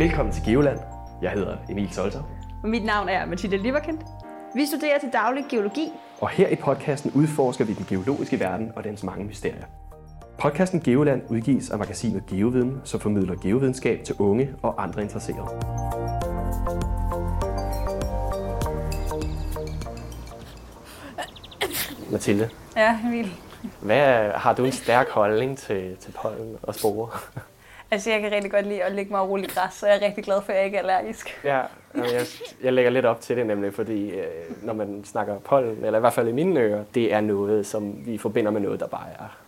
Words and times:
Velkommen 0.00 0.32
til 0.34 0.42
Geoland. 0.44 0.78
Jeg 1.22 1.30
hedder 1.30 1.56
Emil 1.70 1.92
Solter. 1.92 2.22
Og 2.62 2.68
mit 2.68 2.84
navn 2.84 3.08
er 3.08 3.26
Mathilde 3.26 3.56
Liverkendt. 3.56 4.00
Vi 4.54 4.66
studerer 4.66 4.98
til 4.98 5.08
daglig 5.12 5.44
geologi. 5.50 5.92
Og 6.20 6.28
her 6.28 6.48
i 6.48 6.56
podcasten 6.56 7.12
udforsker 7.14 7.64
vi 7.64 7.74
den 7.74 7.86
geologiske 7.88 8.40
verden 8.40 8.72
og 8.76 8.84
dens 8.84 9.02
mange 9.04 9.24
mysterier. 9.24 9.64
Podcasten 10.38 10.80
Geoland 10.80 11.22
udgives 11.28 11.70
af 11.70 11.78
magasinet 11.78 12.26
Geoviden, 12.26 12.80
som 12.84 13.00
formidler 13.00 13.34
geovidenskab 13.42 14.04
til 14.04 14.14
unge 14.18 14.50
og 14.62 14.82
andre 14.82 15.02
interesserede. 15.02 15.60
Mathilde, 22.10 22.48
Ja, 22.76 22.98
Emil. 23.06 23.32
hvad 23.80 24.30
har 24.34 24.54
du 24.54 24.64
en 24.64 24.72
stærk 24.72 25.08
holdning 25.08 25.58
til, 25.58 25.96
til 25.96 26.12
pollen 26.12 26.56
og 26.62 26.74
sporer? 26.74 27.30
Altså, 27.90 28.10
jeg 28.10 28.20
kan 28.20 28.32
rigtig 28.32 28.50
godt 28.50 28.66
lide 28.66 28.82
at 28.82 28.92
ligge 28.92 29.10
mig 29.10 29.20
og 29.20 29.28
rulle 29.28 29.44
i 29.44 29.48
græs, 29.48 29.74
så 29.74 29.86
jeg 29.86 29.96
er 29.96 30.06
rigtig 30.06 30.24
glad 30.24 30.42
for, 30.42 30.52
at 30.52 30.58
jeg 30.58 30.64
ikke 30.64 30.76
er 30.76 30.80
allergisk. 30.80 31.40
Ja, 31.44 31.62
jamen, 31.94 32.10
jeg, 32.12 32.26
jeg 32.62 32.72
lægger 32.72 32.90
lidt 32.90 33.06
op 33.06 33.20
til 33.20 33.36
det 33.36 33.46
nemlig, 33.46 33.74
fordi 33.74 34.10
øh, 34.10 34.26
når 34.62 34.72
man 34.72 35.04
snakker 35.04 35.38
pollen, 35.38 35.84
eller 35.84 35.98
i 35.98 36.00
hvert 36.00 36.12
fald 36.12 36.28
i 36.28 36.32
mine 36.32 36.60
ører, 36.60 36.84
det 36.94 37.12
er 37.12 37.20
noget, 37.20 37.66
som 37.66 38.06
vi 38.06 38.18
forbinder 38.18 38.50
med 38.50 38.60
noget, 38.60 38.80
der 38.80 38.86
bare 38.86 39.06
er 39.18 39.38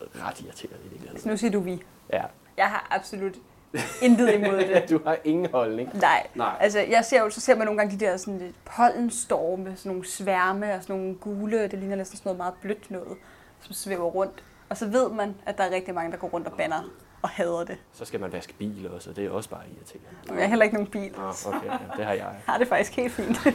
ret 0.00 0.40
irriterende 0.40 0.86
i 0.86 0.88
virkeligheden. 0.88 1.20
Så 1.20 1.28
nu 1.28 1.36
siger 1.36 1.50
du 1.50 1.60
vi. 1.60 1.82
Ja. 2.12 2.22
Jeg 2.56 2.66
har 2.66 2.88
absolut 2.90 3.34
intet 4.02 4.34
imod 4.34 4.58
det. 4.58 4.84
Du 4.90 5.00
har 5.04 5.16
ingen 5.24 5.50
holdning. 5.52 5.90
Nej. 6.00 6.26
Nej. 6.34 6.56
Altså, 6.60 6.80
jeg 6.80 7.04
ser 7.04 7.20
jo, 7.20 7.30
så 7.30 7.40
ser 7.40 7.54
man 7.54 7.66
nogle 7.66 7.78
gange 7.80 7.98
de 7.98 8.04
der 8.04 8.16
sådan 8.16 8.38
lidt 8.38 8.54
pollenstorme, 8.64 9.76
sådan 9.76 9.90
nogle 9.90 10.06
sværme 10.06 10.74
og 10.74 10.82
sådan 10.82 10.96
nogle 10.96 11.14
gule, 11.14 11.62
det 11.62 11.78
ligner 11.78 11.96
næsten 11.96 12.16
sådan 12.18 12.28
noget 12.28 12.38
meget 12.38 12.54
blødt 12.62 12.90
noget, 12.90 13.18
som 13.60 13.72
svæver 13.72 14.04
rundt. 14.04 14.42
Og 14.68 14.76
så 14.76 14.86
ved 14.86 15.10
man, 15.10 15.34
at 15.46 15.58
der 15.58 15.64
er 15.64 15.70
rigtig 15.70 15.94
mange, 15.94 16.12
der 16.12 16.16
går 16.18 16.28
rundt 16.28 16.46
og 16.46 16.52
banner 16.52 16.90
og 17.22 17.28
hader 17.28 17.64
det. 17.64 17.78
Så 17.92 18.04
skal 18.04 18.20
man 18.20 18.32
vaske 18.32 18.52
bil 18.58 18.90
også, 18.94 19.10
og 19.10 19.16
det 19.16 19.26
er 19.26 19.30
også 19.30 19.50
bare 19.50 19.62
irriterende. 19.76 20.08
Jeg 20.28 20.36
har 20.36 20.46
heller 20.46 20.64
ikke 20.64 20.74
nogen 20.76 20.90
bil. 20.90 21.12
Nå, 21.16 21.28
okay, 21.46 21.66
ja, 21.66 21.78
det 21.96 22.04
har 22.04 22.12
jeg. 22.12 22.18
Jeg 22.18 22.34
har 22.46 22.58
det 22.58 22.68
faktisk 22.68 22.96
helt 22.96 23.12
fint. 23.12 23.38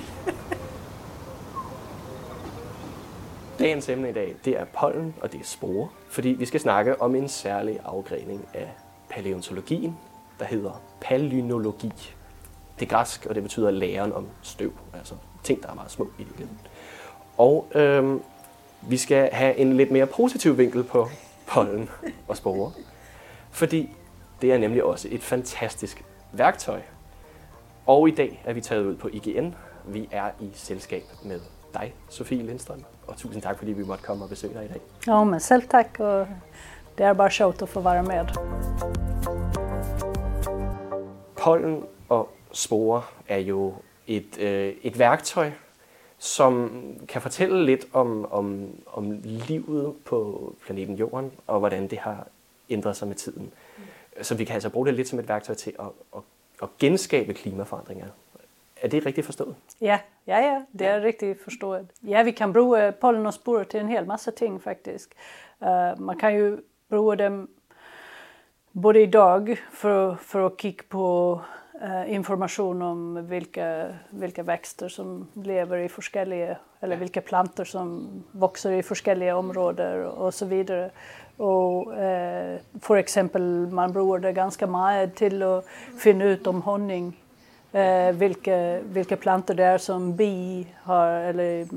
Dagens 3.60 3.90
emne 3.90 4.10
i 4.10 4.14
dag, 4.14 4.36
det 4.46 4.60
er 4.60 4.66
pollen 4.66 5.16
og 5.22 5.32
det 5.32 5.40
er 5.40 5.46
sporer, 5.46 5.88
fordi 6.10 6.30
vi 6.30 6.46
skal 6.46 6.60
snakke 6.60 7.02
om 7.02 7.16
en 7.16 7.30
særlig 7.30 7.80
afgrening 7.86 8.48
af 8.54 8.72
paleontologien, 9.10 9.98
der 10.40 10.46
hedder 10.46 10.82
palynologi. 11.02 12.14
Det 12.80 12.86
er 12.86 12.90
græsk, 12.90 13.26
og 13.26 13.36
det 13.36 13.44
betyder 13.44 13.72
læren 13.72 14.14
om 14.14 14.28
støv, 14.42 14.72
altså 14.94 15.16
ting, 15.44 15.64
der 15.64 15.70
er 15.70 15.74
meget 15.74 15.92
små 15.92 16.06
i 16.20 16.24
virkeligheden. 16.24 16.60
Og 17.38 17.68
øhm, 17.76 18.22
vi 18.82 18.98
skal 18.98 19.30
have 19.32 19.58
en 19.58 19.78
lidt 19.78 19.92
mere 19.92 20.06
positiv 20.06 20.58
vinkel 20.58 20.84
på 20.84 21.10
pollen 21.48 21.90
og 22.28 22.38
sporer, 22.38 22.72
fordi 23.58 23.90
det 24.42 24.54
er 24.54 24.58
nemlig 24.58 24.84
også 24.84 25.08
et 25.12 25.24
fantastisk 25.24 26.04
værktøj. 26.32 26.82
Og 27.86 28.08
i 28.08 28.12
dag 28.12 28.42
er 28.46 28.54
vi 28.54 28.62
taget 28.62 28.86
ud 28.86 28.96
på 28.96 29.08
IGN. 29.08 29.56
Vi 29.86 30.10
er 30.12 30.30
i 30.40 30.50
selskab 30.54 31.04
med 31.24 31.40
dig, 31.74 31.94
Sofie 32.10 32.44
Lindstrøm, 32.44 32.84
og 33.08 33.18
tusind 33.18 33.42
tak, 33.42 33.58
fordi 33.58 33.72
vi 33.72 33.84
måtte 33.84 34.04
komme 34.04 34.26
og 34.26 34.30
besøge 34.30 34.54
dig 34.54 34.66
i 34.66 34.68
dag. 34.68 34.82
Ja, 35.08 35.24
men 35.24 35.40
selv 35.40 35.62
tack 35.70 36.00
och 36.00 36.28
det 36.98 37.04
är 37.04 37.14
bara 37.14 37.30
sjovt 37.30 37.62
att 37.62 37.70
få 37.70 37.80
vara 37.80 38.02
med. 38.02 38.26
Pollen 41.36 41.84
og 42.10 42.30
sporer 42.52 43.14
er 43.28 43.38
jo 43.38 43.74
et, 44.08 44.40
øh, 44.40 44.74
et 44.84 45.00
værktøj, 45.00 45.52
som 46.18 46.82
kan 47.08 47.22
fortælle 47.22 47.66
lidt 47.66 47.86
om, 47.94 48.32
om, 48.32 48.70
om 48.94 49.20
livet 49.24 49.94
på 50.06 50.54
planeten 50.66 50.96
Jorden, 50.96 51.32
og 51.48 51.60
hvordan 51.60 51.88
det 51.88 51.98
har 51.98 52.28
ændret 52.70 52.96
sig 52.96 53.08
med 53.08 53.16
tiden. 53.16 53.54
Så 54.22 54.36
vi 54.36 54.46
kan 54.46 54.54
altså 54.54 54.70
bruge 54.70 54.88
det 54.88 54.94
lidt 54.94 55.08
som 55.08 55.20
et 55.20 55.30
værktøj 55.30 55.56
til 55.56 55.74
at, 55.80 55.86
at, 56.16 56.22
at 56.64 56.70
genskabe 56.80 57.34
klimaforandringer. 57.34 58.08
Er 58.82 58.88
det 58.88 59.06
rigtigt 59.06 59.26
forstået? 59.26 59.56
Ja, 59.82 60.00
ja, 60.28 60.40
ja, 60.40 60.62
det 60.80 60.88
är 60.88 61.02
riktigt 61.02 61.44
förstått. 61.44 61.86
Ja, 62.02 62.24
vi 62.24 62.32
kan 62.32 62.54
bruka 62.54 62.92
pollen 62.92 63.26
och 63.26 63.34
sporer 63.34 63.64
till 63.64 63.80
en 63.80 63.88
hel 63.88 64.06
massa 64.06 64.32
ting 64.32 64.60
faktiskt. 64.60 65.14
Eh, 65.62 66.00
man 66.00 66.18
kan 66.18 66.36
ju 66.36 66.58
bruka 66.90 67.16
dem 67.16 67.48
både 68.72 69.02
idag 69.02 69.60
för, 69.72 70.16
för 70.16 70.46
att 70.46 70.62
kika 70.62 70.84
på 70.90 71.42
information 72.08 72.82
om 72.82 73.28
vilka, 73.28 73.86
vilka 74.10 74.44
växter 74.44 74.90
som 74.90 75.28
lever 75.34 75.78
i 75.78 75.90
olika, 75.90 76.58
eller 76.80 76.96
vilka 76.96 77.22
plantor 77.22 77.64
som 77.64 78.08
växer 78.32 78.72
i 78.72 78.84
olika 78.84 79.36
områden 79.36 80.06
och 80.06 80.34
så 80.34 80.46
vidare. 80.46 80.90
Och 81.38 81.96
eh, 81.96 82.60
för 82.82 82.96
exempel 82.96 83.68
man 83.68 83.94
brukar 83.94 84.20
det 84.20 84.32
ganska 84.32 84.68
mycket 84.68 85.16
till 85.16 85.44
att 85.44 85.66
finna 86.00 86.26
ut 86.26 86.48
om 86.48 86.62
honung 86.62 87.18
eh, 87.72 88.12
vilka, 88.12 88.80
vilka 88.80 89.18
plantor 89.18 89.54
det 89.54 89.64
är 89.64 89.78
som 89.78 90.16
bi 90.16 90.68
har, 90.84 91.08
eller 91.08 91.68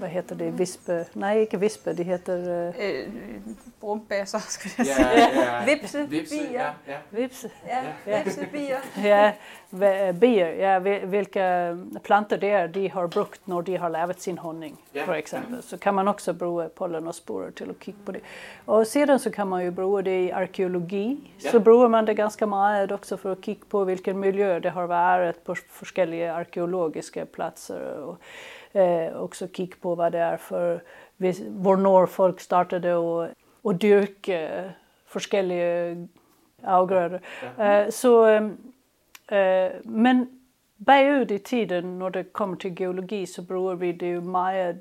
vad 0.00 0.08
heter 0.10 0.34
det, 0.34 0.50
vispe, 0.50 1.04
nej 1.12 1.40
inte 1.40 1.56
vispe, 1.56 1.92
det 1.92 2.02
heter 2.04 2.68
eh, 2.78 3.04
brumbasser, 3.80 4.38
skulle 4.38 4.74
jeg 4.78 4.86
sige. 5.66 5.66
Vipsebier. 5.66 6.72
ja. 6.86 6.96
vips, 7.10 7.46
Ja, 7.68 7.82
vipsebier. 8.24 8.78
ja, 9.04 9.32
bier, 10.12 10.52
ja, 10.52 10.78
vi- 10.78 11.00
vilka 11.06 11.78
plantor 12.02 12.36
det 12.36 12.50
är 12.50 12.68
de 12.68 12.88
har 12.88 13.06
brukt 13.08 13.46
när 13.46 13.62
de 13.62 13.76
har 13.76 13.88
lavat 13.90 14.20
sin 14.20 14.38
honung, 14.38 14.76
Ja. 14.92 15.04
för 15.04 15.14
exempel. 15.14 15.62
Så 15.62 15.78
kan 15.78 15.94
man 15.94 16.08
också 16.08 16.32
bruka 16.32 16.68
pollen 16.74 17.08
och 17.08 17.14
sporer 17.14 17.50
till 17.50 17.70
att 17.70 17.84
kika 17.84 17.98
på 18.04 18.12
det. 18.12 18.20
Och 18.64 18.86
sedan 18.86 19.18
så 19.18 19.30
kan 19.30 19.48
man 19.48 19.64
ju 19.64 19.70
bruka 19.70 20.02
det 20.02 20.24
i 20.24 20.32
arkeologi. 20.32 21.16
Så 21.38 21.60
brukar 21.60 21.88
man 21.88 22.04
det 22.04 22.14
ganska 22.14 22.46
mycket 22.46 22.92
också 22.94 23.16
för 23.16 23.32
att 23.32 23.44
kika 23.44 23.64
på 23.68 23.84
vilken 23.84 24.20
miljö 24.20 24.60
det 24.60 24.70
har 24.70 24.86
varit 24.86 25.44
på 25.44 25.54
olika 25.82 26.34
arkeologiska 26.34 27.26
platser. 27.26 27.98
Och, 28.02 28.18
eh, 28.74 29.16
också 29.16 29.48
kika 29.48 29.76
på 29.80 29.94
vad 29.94 30.12
det 30.12 30.18
är 30.18 30.36
för, 30.36 30.82
när 31.16 32.06
folk 32.06 32.40
startade 32.40 32.94
och, 32.94 33.28
och 33.62 33.74
dyrka 33.74 34.70
olika 35.14 36.08
avgrödor. 36.62 37.20
Eh, 37.58 37.88
så, 37.88 38.26
eh, 38.26 39.70
men 39.82 40.40
bakut 40.76 41.30
i 41.30 41.38
tiden 41.38 41.98
när 41.98 42.10
det 42.10 42.24
kommer 42.24 42.56
till 42.56 42.80
geologi 42.80 43.26
så 43.26 43.42
brukar 43.42 43.74
vi 43.74 43.92
det 43.92 44.06
ju 44.06 44.20
mycket 44.20 44.76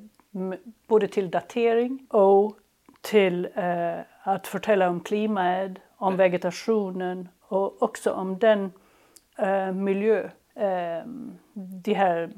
både 0.88 1.08
till 1.08 1.32
datering 1.32 2.08
och 2.10 2.58
till 3.02 3.48
eh, 3.56 4.00
att 4.24 4.48
fortälla 4.48 4.90
om 4.90 5.00
klimatet, 5.00 5.78
om 5.98 6.18
vegetationen 6.18 7.30
och 7.42 7.84
också 7.84 8.12
om 8.12 8.40
den 8.40 8.72
eh, 9.38 9.72
miljö 9.72 10.30
eh, 10.56 11.06
de 11.54 11.94
här 11.94 12.30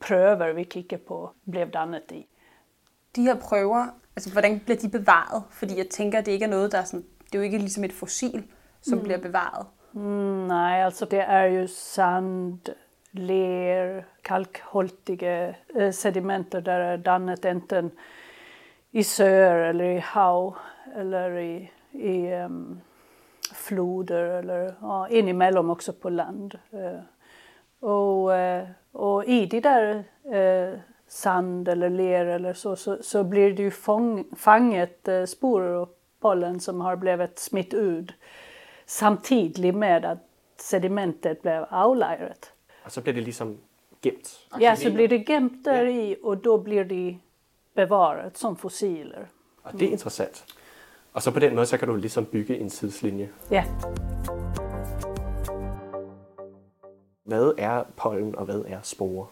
pröver 0.00 0.52
vi 0.52 0.64
kigger 0.64 0.96
på 0.96 1.30
blev 1.50 1.70
dannet 1.70 2.12
i. 2.12 2.26
De 3.16 3.22
her 3.22 3.34
prøver, 3.34 3.86
altså 4.16 4.32
hvordan 4.32 4.60
bliver 4.60 4.78
de 4.78 4.88
bevaret? 4.88 5.42
Fordi 5.50 5.76
jeg 5.78 5.88
tænker, 5.88 6.18
at 6.18 6.26
det 6.26 6.32
ikke 6.32 6.44
er 6.44 6.50
noget, 6.50 6.72
der 6.72 6.78
er 6.78 6.84
sådan, 6.84 7.06
det 7.26 7.34
er 7.34 7.38
jo 7.38 7.42
ikke 7.42 7.58
ligesom 7.58 7.84
et 7.84 7.92
fossil, 7.92 8.44
som 8.82 8.98
mm. 8.98 9.04
bliver 9.04 9.18
bevaret. 9.18 9.66
Mm, 9.92 10.46
nej, 10.46 10.82
alltså 10.84 11.04
det 11.04 11.20
är 11.20 11.44
ju 11.44 11.66
sand, 11.66 12.60
ler, 13.18 14.04
kalkholtiga 14.22 15.54
eh, 15.76 15.90
sedimenter 15.90 16.60
där 16.60 16.80
är 16.80 16.96
dannet 16.96 17.44
enten 17.44 17.90
i 18.90 19.02
söar 19.02 19.58
eller 19.58 19.84
i 19.84 19.98
hav 19.98 20.56
eller 20.96 21.38
i, 21.38 21.70
i 21.92 22.26
em, 22.26 22.80
floder 23.54 24.38
eller 24.38 24.74
ja, 24.80 25.08
inemellan 25.08 25.70
också 25.70 25.92
på 25.92 26.08
land. 26.08 26.54
Eh, 26.72 27.00
och, 27.80 28.34
eh, 28.34 28.68
och 28.92 29.24
i 29.24 29.46
de 29.46 29.60
där 29.60 30.04
eh, 30.32 30.78
sand 31.08 31.68
eller 31.68 31.90
ler 31.90 32.26
eller 32.26 32.54
så, 32.54 32.76
så, 32.76 32.98
så 33.02 33.24
blir 33.24 33.52
det 33.52 33.62
ju 33.62 33.70
fång, 33.70 34.24
fanget 34.36 35.08
eh, 35.08 35.24
sporer 35.24 35.74
och 35.74 35.98
pollen 36.20 36.60
som 36.60 36.80
har 36.80 36.96
blivit 36.96 37.38
smitt 37.38 37.74
ut 37.74 38.12
samtidigt 38.86 39.74
med 39.74 40.04
att 40.04 40.18
sedimentet 40.56 41.42
blev 41.42 41.66
avlagret. 41.70 42.52
Og 42.84 42.92
så 42.92 43.00
bliver 43.00 43.14
det 43.14 43.24
ligesom 43.24 43.58
gemt. 44.02 44.48
Ja, 44.60 44.76
så 44.76 44.90
blir 44.90 45.08
det 45.08 45.18
gemt 45.18 45.64
där 45.64 45.86
i 45.86 46.16
och 46.22 46.36
då 46.36 46.58
blir 46.58 46.84
de 46.84 47.20
bevarat 47.74 48.36
som 48.36 48.56
fossiler. 48.56 49.28
Og 49.62 49.72
det 49.72 49.88
er 49.88 49.92
interessant. 49.92 50.44
Og 51.12 51.22
så 51.22 51.30
på 51.30 51.40
den 51.40 51.54
måde, 51.54 51.66
så 51.66 51.78
kan 51.78 51.88
du 51.88 51.96
ligesom 51.96 52.24
bygge 52.24 52.58
en 52.58 52.70
tidslinje. 52.70 53.28
Ja. 53.50 53.64
Hvad 57.26 57.54
er 57.58 57.84
pollen, 57.96 58.36
og 58.36 58.44
hvad 58.44 58.64
er 58.68 58.80
sporer? 58.82 59.26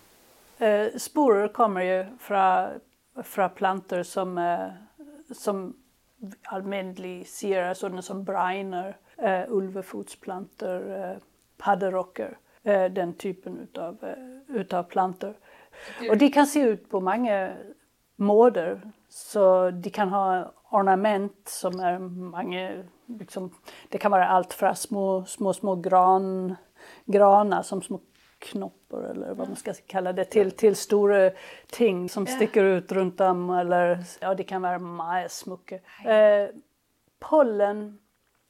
Eh, 0.60 0.98
sporer 0.98 1.48
kommer 1.48 1.80
ju 1.80 2.04
från, 2.18 2.80
från 3.24 3.50
plantor 3.50 4.02
som, 4.02 4.38
eh, 4.38 4.68
som 5.32 5.76
allmännligt 6.42 7.30
ser 7.30 7.74
sådana 7.74 8.02
som 8.02 8.24
bregner, 8.24 8.96
eh, 9.18 9.42
ulvefotsplantor, 9.48 10.92
eh, 10.96 11.16
padderocker, 11.58 12.36
eh, 12.64 12.92
den 12.92 13.14
typen 13.14 13.58
utav, 13.58 13.96
eh, 14.02 14.56
utav 14.60 14.82
plantor. 14.82 15.34
Och 16.10 16.18
de 16.18 16.30
kan 16.30 16.46
se 16.46 16.60
ut 16.60 16.90
på 16.90 17.00
många 17.00 17.52
måder. 18.16 18.80
Så 19.08 19.70
de 19.70 19.90
kan 19.90 20.08
ha 20.08 20.52
ornament 20.70 21.48
som 21.48 21.80
är 21.80 21.98
många, 21.98 22.82
liksom, 23.06 23.50
det 23.88 23.98
kan 23.98 24.10
vara 24.10 24.28
allt 24.28 24.52
från 24.52 24.76
små, 24.76 25.24
små, 25.24 25.52
små 25.52 25.76
gran, 25.76 26.56
granar 27.04 27.62
som 27.62 27.82
små 27.82 28.00
knoppar 28.38 29.02
eller 29.02 29.34
vad 29.34 29.48
man 29.48 29.56
ska 29.56 29.74
kalla 29.86 30.12
det 30.12 30.24
till, 30.24 30.50
till 30.50 30.76
stora 30.76 31.30
ting 31.66 32.08
som 32.08 32.26
sticker 32.26 32.64
ut 32.64 32.92
runt 32.92 33.20
om 33.20 33.50
eller 33.50 34.04
ja, 34.20 34.34
det 34.34 34.44
kan 34.44 34.62
vara 34.62 34.78
majsmucke. 34.78 35.80
Eh, 36.04 36.48
pollen, 37.18 37.98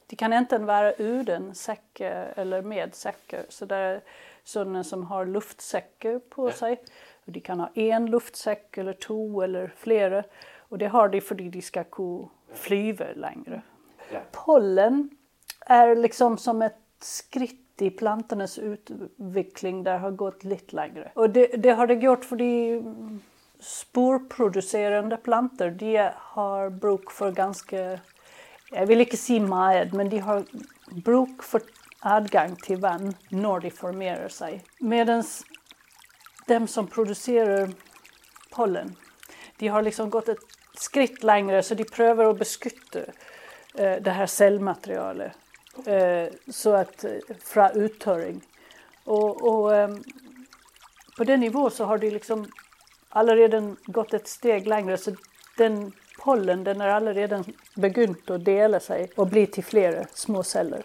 det 0.06 0.16
kan 0.16 0.32
enten 0.32 0.66
vara 0.66 0.92
uden 0.92 1.54
säcke 1.54 2.08
eller 2.10 2.62
med 2.62 2.94
säcke. 2.94 3.44
Så 3.48 3.66
det 3.66 3.76
är 3.76 4.00
sådana 4.44 4.84
som 4.84 5.04
har 5.04 5.26
luftsäckar 5.26 6.18
på 6.18 6.50
sig. 6.50 6.82
Och 7.26 7.32
de 7.32 7.40
kan 7.40 7.60
ha 7.60 7.70
en 7.74 8.06
luftsäck 8.06 8.78
eller 8.78 8.92
två 8.92 9.42
eller 9.42 9.72
flera. 9.76 10.24
Och 10.58 10.78
det 10.78 10.86
har 10.86 11.08
de 11.08 11.20
för 11.20 11.34
att 11.34 11.52
de 11.52 11.62
ska 11.62 11.84
kunna 11.84 12.28
flyga 12.54 13.06
längre. 13.14 13.62
Pollen 14.32 15.10
är 15.60 15.96
liksom 15.96 16.38
som 16.38 16.62
ett 16.62 16.76
skritt 17.00 17.63
i 17.82 17.90
plantornas 17.90 18.58
utveckling 18.58 19.82
där 19.82 19.98
har 19.98 20.10
gått 20.10 20.44
lite 20.44 20.76
längre. 20.76 21.12
Och 21.14 21.30
det, 21.30 21.46
det 21.46 21.70
har 21.70 21.86
det 21.86 21.94
gjort 21.94 22.24
för 22.24 22.36
de 22.36 22.82
sporproducerande 23.60 25.16
plantor, 25.16 25.70
de 25.70 26.10
har 26.14 26.70
bruk 26.70 27.10
för 27.10 27.32
ganska, 27.32 27.98
jag 28.70 28.86
vill 28.86 29.00
inte 29.00 29.16
säga 29.16 29.40
meget, 29.40 29.92
men 29.92 30.08
de 30.08 30.18
har 30.18 30.44
bruk 31.04 31.42
för 31.42 31.62
adgång 32.00 32.56
till 32.56 32.76
vatten 32.76 33.14
när 33.28 33.60
de 33.60 33.70
formerar 33.70 34.28
sig. 34.28 34.64
Medan 34.80 35.24
de 36.46 36.66
som 36.68 36.86
producerar 36.86 37.70
pollen, 38.50 38.96
de 39.58 39.68
har 39.68 39.82
liksom 39.82 40.10
gått 40.10 40.28
ett 40.28 40.38
skritt 40.74 41.22
längre 41.22 41.62
så 41.62 41.74
de 41.74 41.84
prövar 41.84 42.24
att 42.24 42.38
beskytta 42.38 42.98
eh, 43.74 44.02
det 44.02 44.10
här 44.10 44.26
cellmaterialet 44.26 45.32
eh, 45.86 46.32
så 46.50 46.74
att, 46.74 47.04
eh, 47.04 47.10
från 47.44 47.70
uttöring. 47.74 48.40
Och, 49.04 49.48
och 49.48 49.76
eh, 49.76 49.88
på 51.16 51.24
den 51.24 51.40
nivån 51.40 51.70
så 51.70 51.84
har 51.84 51.98
det 51.98 52.10
liksom 52.10 52.46
allaredan 53.08 53.76
gått 53.84 54.14
ett 54.14 54.28
steg 54.28 54.66
längre 54.66 54.96
så 54.96 55.12
den 55.56 55.92
pollen 56.18 56.64
den 56.64 56.80
har 56.80 56.88
allaredan 56.88 57.44
begynt 57.76 58.30
att 58.30 58.44
dela 58.44 58.80
sig 58.80 59.10
och 59.16 59.26
bli 59.26 59.46
till 59.46 59.64
flera 59.64 60.04
små 60.04 60.42
celler. 60.42 60.82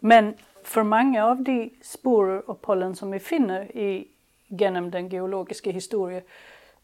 Men 0.00 0.34
för 0.62 0.82
många 0.82 1.26
av 1.26 1.42
de 1.42 1.70
sporer 1.82 2.50
och 2.50 2.60
pollen 2.60 2.96
som 2.96 3.10
vi 3.10 3.18
finner 3.18 3.76
i, 3.76 4.08
genom 4.46 4.90
den 4.90 5.08
geologiska 5.08 5.70
historien 5.70 6.22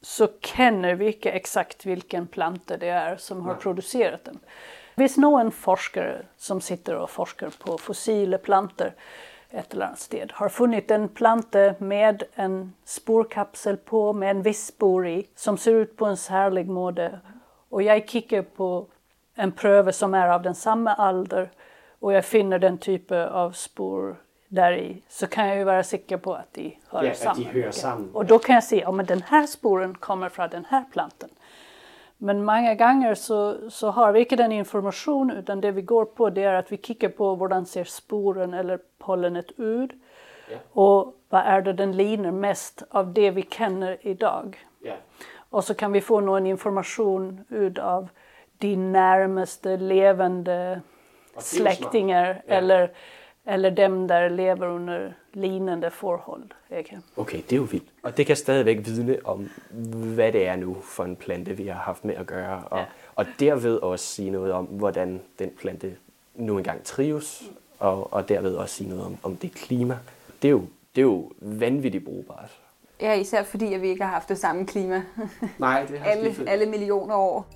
så 0.02 0.28
känner 0.40 0.94
vi 0.94 1.06
inte 1.06 1.30
exakt 1.30 1.86
vilken 1.86 2.26
planta 2.26 2.76
det 2.76 2.88
är 2.88 3.16
som 3.16 3.42
har 3.42 3.54
producerat 3.54 4.24
dem. 4.24 4.38
Finns 4.96 5.16
någon 5.16 5.50
forskare 5.50 6.22
som 6.36 6.60
sitter 6.60 6.94
och 6.94 7.10
forskar 7.10 7.50
på 7.64 7.78
fossila 7.78 8.38
plantor 8.38 8.92
ett 9.50 9.74
eller 9.74 9.86
annat 9.86 9.98
sted. 9.98 10.32
Har 10.34 10.48
funnit 10.48 10.90
en 10.90 11.08
planta 11.08 11.74
med 11.78 12.22
en 12.34 12.72
sporkapsel 12.84 13.76
på 13.76 14.12
med 14.12 14.30
en 14.30 14.42
viss 14.42 14.66
spor 14.66 15.08
i 15.08 15.26
som 15.34 15.58
ser 15.58 15.72
ut 15.74 15.96
på 15.96 16.06
en 16.06 16.16
särlig 16.16 16.68
måte 16.68 17.20
och 17.68 17.82
jag 17.82 18.08
kikar 18.08 18.42
på 18.42 18.86
en 19.34 19.52
pröve 19.52 19.92
som 19.92 20.14
är 20.14 20.28
av 20.28 20.42
den 20.42 20.54
samma 20.54 21.10
ålder 21.10 21.50
och 21.98 22.12
jag 22.12 22.24
finner 22.24 22.58
den 22.58 22.78
typen 22.78 23.28
av 23.28 23.52
spår 23.52 24.16
där 24.50 24.72
i 24.72 25.02
så 25.08 25.26
kan 25.26 25.48
jag 25.48 25.56
ju 25.56 25.64
vara 25.64 25.82
säker 25.82 26.16
på 26.16 26.34
att 26.34 26.54
de 26.54 26.78
hör 26.88 27.04
Ja, 27.04 27.14
samman. 27.14 27.42
de 27.52 27.62
hör 27.62 27.70
samman. 27.70 28.10
Och 28.14 28.24
då 28.24 28.38
kan 28.38 28.54
jag 28.54 28.64
se 28.64 28.84
att 28.84 28.96
ja, 28.96 29.02
den 29.02 29.22
här 29.22 29.46
sporen 29.46 29.94
kommer 29.94 30.28
från 30.28 30.48
den 30.48 30.64
här 30.64 30.84
plantan. 30.92 31.30
Men 32.18 32.44
många 32.44 32.74
gånger 32.74 33.14
så, 33.14 33.70
så 33.70 33.90
har 33.90 34.12
vi 34.12 34.20
inte 34.20 34.36
den 34.36 34.52
information 34.52 35.30
utan 35.30 35.60
det 35.60 35.70
vi 35.70 35.82
går 35.82 36.04
på 36.04 36.30
det 36.30 36.42
är 36.42 36.54
att 36.54 36.72
vi 36.72 36.76
kikar 36.76 37.08
på 37.08 37.34
hur 37.36 37.64
ser 37.64 37.84
sporen 37.84 38.54
eller 38.54 38.78
pollenet 38.98 39.50
ut. 39.56 39.90
Ja. 40.50 40.56
Och 40.72 41.14
vad 41.28 41.42
är 41.42 41.62
det 41.62 41.72
den 41.72 41.92
linar 41.92 42.30
mest 42.30 42.82
av 42.90 43.12
det 43.12 43.30
vi 43.30 43.42
känner 43.42 43.98
idag. 44.00 44.58
Ja. 44.82 44.94
Och 45.50 45.64
så 45.64 45.74
kan 45.74 45.92
vi 45.92 46.00
få 46.00 46.20
någon 46.20 46.46
information 46.46 47.44
ut 47.48 47.78
av 47.78 48.08
de 48.58 48.76
närmaste 48.92 49.76
levande 49.76 50.80
släktingar 51.38 52.42
eller, 52.46 52.92
eller 53.46 53.70
dem 53.70 54.08
där 54.08 54.28
lever 54.28 54.66
under 54.68 55.12
lignande 55.32 55.90
förhåll. 55.90 56.52
Ikke? 56.78 56.98
Okay, 57.16 57.36
det 57.42 57.52
er 57.52 57.56
jo 57.56 57.62
vildt. 57.62 57.88
Og 58.02 58.16
det 58.16 58.26
kan 58.26 58.36
stadigvæk 58.36 58.86
vidne 58.86 59.18
om, 59.24 59.50
hvad 60.14 60.32
det 60.32 60.46
er 60.46 60.56
nu 60.56 60.76
for 60.82 61.04
en 61.04 61.16
plante, 61.16 61.56
vi 61.56 61.66
har 61.66 61.74
haft 61.80 62.04
med 62.04 62.14
at 62.14 62.26
gøre. 62.26 62.62
Og, 62.70 62.78
Ja. 62.78 62.84
og 63.16 63.26
derved 63.40 63.76
også 63.76 64.04
sige 64.04 64.30
noget 64.30 64.52
om, 64.52 64.64
hvordan 64.64 65.20
den 65.38 65.50
plante 65.58 65.96
nu 66.34 66.58
engang 66.58 66.84
trives. 66.84 67.42
Og, 67.78 68.12
og 68.12 68.28
derved 68.28 68.54
også 68.54 68.74
sige 68.74 68.88
noget 68.88 69.04
om, 69.04 69.16
om 69.22 69.36
det 69.36 69.52
klima. 69.52 69.98
Det 70.42 70.48
er 70.48 70.52
jo, 70.52 70.62
det 70.96 71.00
er 71.00 71.06
jo 71.06 71.32
vanvittigt 71.40 72.04
brugbart. 72.04 72.50
Ja, 73.00 73.12
især 73.14 73.42
fordi, 73.42 73.74
at 73.74 73.82
vi 73.82 73.88
ikke 73.88 74.04
har 74.04 74.10
haft 74.12 74.28
det 74.28 74.38
samme 74.38 74.66
klima 74.66 75.02
Nej, 75.58 75.86
det 75.88 76.00
alle, 76.12 76.34
alle 76.46 76.66
millioner 76.66 77.14
år. 77.16 77.46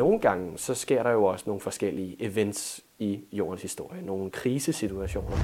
Nogle 0.00 0.18
gange 0.18 0.58
så 0.58 0.74
sker 0.74 1.02
der 1.02 1.10
jo 1.10 1.24
også 1.24 1.44
nogle 1.46 1.60
forskellige 1.60 2.16
events 2.22 2.80
i 2.98 3.24
jordens 3.32 3.62
historie. 3.62 4.02
Nogle 4.02 4.30
krisesituationer. 4.30 5.36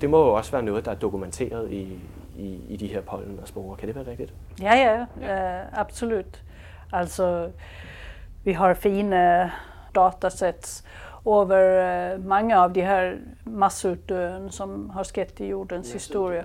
Det 0.00 0.10
må 0.10 0.24
jo 0.24 0.34
også 0.34 0.52
være 0.52 0.62
noget, 0.62 0.84
der 0.84 0.90
er 0.90 0.94
dokumenteret 0.94 1.70
i, 1.70 1.98
i, 2.36 2.60
i 2.68 2.76
de 2.76 2.86
her 2.86 3.00
pollen 3.00 3.38
og 3.42 3.48
sporer. 3.48 3.76
Kan 3.76 3.88
det 3.88 3.96
være 3.96 4.06
rigtigt? 4.06 4.34
Ja, 4.60 4.74
ja, 4.74 5.00
eh, 5.00 5.80
absolut. 5.80 6.42
Alltså, 6.92 7.50
vi 8.44 8.52
har 8.52 8.74
fina 8.74 9.50
datasets 9.94 10.84
över 11.26 12.12
eh, 12.12 12.24
många 12.24 12.60
av 12.60 12.72
de 12.72 12.82
här 12.82 13.18
massutdöden 13.44 14.50
som 14.50 14.90
har 14.90 15.04
skett 15.04 15.40
i 15.40 15.46
jordens 15.46 15.92
historia. 15.92 16.44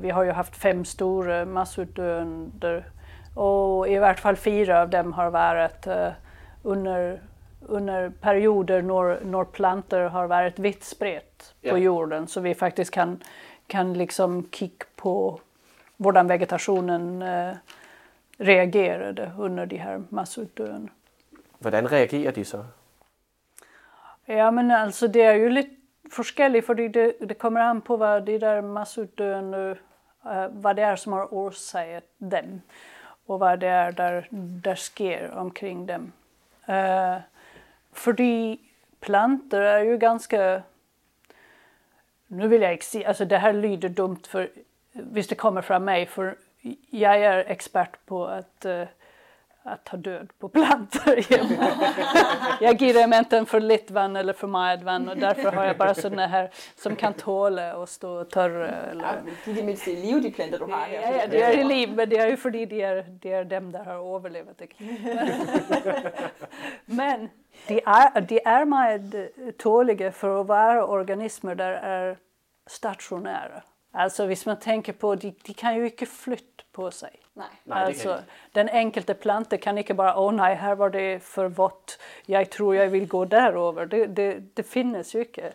Vi 0.00 0.08
har 0.08 0.24
ju 0.24 0.30
haft 0.30 0.56
fem 0.56 0.84
stora 0.84 1.44
massutdöender 1.44 2.84
och 3.38 3.88
i 3.88 3.98
vart 3.98 4.20
fall 4.20 4.36
fyra 4.36 4.82
av 4.82 4.90
dem 4.90 5.12
har 5.12 5.30
varit 5.30 5.86
eh, 5.86 6.12
under, 6.62 7.20
under 7.60 8.10
perioder 8.10 8.82
när, 8.82 9.24
när 9.24 9.44
plantor 9.44 10.00
har 10.00 10.26
varit 10.26 10.58
vitt 10.58 10.84
spritt 10.84 11.54
på 11.70 11.78
jorden 11.78 12.26
så 12.26 12.40
vi 12.40 12.54
faktiskt 12.54 12.90
kan, 12.90 13.22
kan 13.66 13.94
liksom 13.94 14.48
kika 14.52 14.86
på 14.96 15.40
hur 15.96 16.28
vegetationen 16.28 17.22
eh, 17.22 17.54
reagerade 18.38 19.32
under 19.38 19.66
de 19.66 19.76
här 19.76 20.02
massutdöden. 20.08 20.90
Hvordan 21.58 21.88
reagerer 21.88 22.32
de 22.32 22.44
så? 22.44 22.64
Ja 24.24 24.50
men 24.50 24.70
alltså 24.70 25.08
det 25.08 25.22
är 25.22 25.34
ju 25.34 25.50
lite 25.50 25.74
forskelligt 26.10 26.66
för 26.66 26.74
det, 26.74 27.16
det 27.20 27.34
kommer 27.34 27.60
an 27.60 27.80
på 27.80 27.96
vad 27.96 28.24
de 28.24 28.38
där 28.38 28.62
massutdöende, 28.62 29.76
eh, 30.24 30.48
vad 30.50 30.76
det 30.76 30.82
är 30.82 30.96
som 30.96 31.12
har 31.12 31.26
orsakat 31.30 32.04
dem 32.18 32.60
och 33.28 33.38
vad 33.38 33.60
det 33.60 33.66
är 33.66 33.92
där, 33.92 34.28
där 34.30 34.74
sker 34.74 35.30
omkring 35.30 35.86
dem. 35.86 36.12
Eh, 36.66 37.16
uh, 37.16 37.20
för 37.92 38.12
de 38.12 38.58
plantor 39.00 39.60
är 39.60 39.82
ju 39.82 39.98
ganska, 39.98 40.62
nu 42.26 42.48
vill 42.48 42.62
jag 42.62 42.72
inte 42.72 42.84
säga, 42.84 43.08
alltså 43.08 43.24
det 43.24 43.38
här 43.38 43.52
lyder 43.52 43.88
dumt 43.88 44.22
för 44.28 44.50
visst 44.92 45.30
det 45.30 45.36
kommer 45.36 45.62
från 45.62 45.84
mig 45.84 46.06
för 46.06 46.36
jag 46.90 47.16
är 47.16 47.38
expert 47.38 48.06
på 48.06 48.26
att 48.26 48.64
eh, 48.64 48.84
att 49.68 49.84
ta 49.84 49.96
död 49.96 50.28
på 50.38 50.48
plantor. 50.48 51.14
jag 52.60 52.82
ger 52.82 52.94
dem 53.02 53.12
inte 53.12 53.44
för 53.44 53.60
lite 53.60 53.92
vatten 53.92 54.16
eller 54.16 54.32
för 54.32 54.46
vatten 54.46 55.08
och 55.08 55.16
därför 55.16 55.52
har 55.52 55.64
jag 55.64 55.76
bara 55.76 55.94
sådana 55.94 56.26
här 56.26 56.50
som 56.76 56.96
kan 56.96 57.12
tåla 57.12 57.76
och 57.76 57.88
stå 57.88 58.24
torra. 58.24 58.68
Eller... 58.68 59.04
Ja, 59.04 59.12
men 59.24 59.34
de 59.44 59.60
det 59.60 59.66
mindste 59.66 59.90
i 59.90 59.96
live, 59.96 60.20
de 60.20 60.30
planter, 60.30 60.58
du 60.58 60.64
har. 60.64 60.88
Ja, 60.92 61.00
ja, 61.00 61.26
det 61.30 61.42
är 61.42 61.58
i 61.58 61.64
liv, 61.64 61.92
men 61.94 62.08
det 62.08 62.18
är 62.18 62.28
ju 62.28 62.36
för 62.36 62.50
det 62.50 62.82
är, 62.82 63.06
det 63.22 63.32
är 63.32 63.44
dem 63.44 63.72
där 63.72 63.84
har 63.84 64.16
överlevt. 64.16 64.60
ikke? 64.60 64.84
men 66.84 67.28
de 67.66 67.82
är, 67.86 68.20
de 68.20 68.40
är 68.44 68.64
med 68.64 69.32
tåliga 69.58 70.12
för 70.12 70.40
att 70.40 70.46
vara 70.46 70.86
organismer 70.86 71.54
där 71.54 71.72
är 71.72 72.18
stationära. 72.66 73.62
Alltså 73.92 74.26
hvis 74.26 74.46
man 74.46 74.56
tänker 74.56 74.92
på, 74.92 75.14
de, 75.14 75.34
de 75.46 75.54
kan 75.54 75.76
ju 75.76 75.84
inte 75.84 76.06
flytta 76.06 76.64
på 76.72 76.90
sig. 76.90 77.10
Nej. 77.34 77.46
Alltså, 77.68 78.18
den 78.52 78.68
enkelte 78.68 79.14
plante 79.14 79.56
kan 79.56 79.78
inte 79.78 79.94
bara, 79.94 80.18
åh 80.20 80.32
nej, 80.32 80.54
här 80.54 80.74
var 80.74 80.90
det 80.90 81.22
för 81.22 81.48
vått, 81.48 81.98
jag 82.26 82.50
tror 82.50 82.76
jag 82.76 82.88
vill 82.88 83.06
gå 83.06 83.24
därover. 83.24 83.86
Det, 83.86 84.06
det, 84.06 84.38
det 84.54 84.62
finns 84.62 85.14
ju 85.14 85.18
inte. 85.18 85.52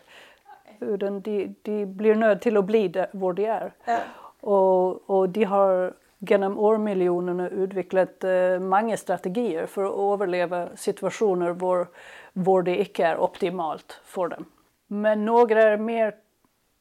Utan 0.80 1.20
de, 1.20 1.54
de 1.62 1.86
blir 1.86 2.14
nöd 2.14 2.40
till 2.40 2.56
att 2.56 2.64
bli 2.64 2.88
där 2.88 3.08
var 3.12 3.32
de 3.32 3.46
är. 3.46 3.72
Ja. 3.84 3.98
Och, 4.40 5.10
och 5.10 5.28
de 5.28 5.44
har 5.44 5.94
genom 6.18 6.58
årmiljonerna 6.58 7.48
utvecklat 7.48 8.24
eh, 8.24 8.58
många 8.58 8.96
strategier 8.96 9.66
för 9.66 9.84
att 9.84 10.14
överleva 10.14 10.68
situationer 10.76 11.50
var, 11.50 11.86
var 12.32 12.62
det 12.62 12.76
inte 12.76 13.04
är 13.04 13.20
optimalt 13.20 14.00
för 14.04 14.28
dem. 14.28 14.44
Men 14.86 15.24
några 15.24 15.62
är 15.62 15.76
mer 15.76 16.14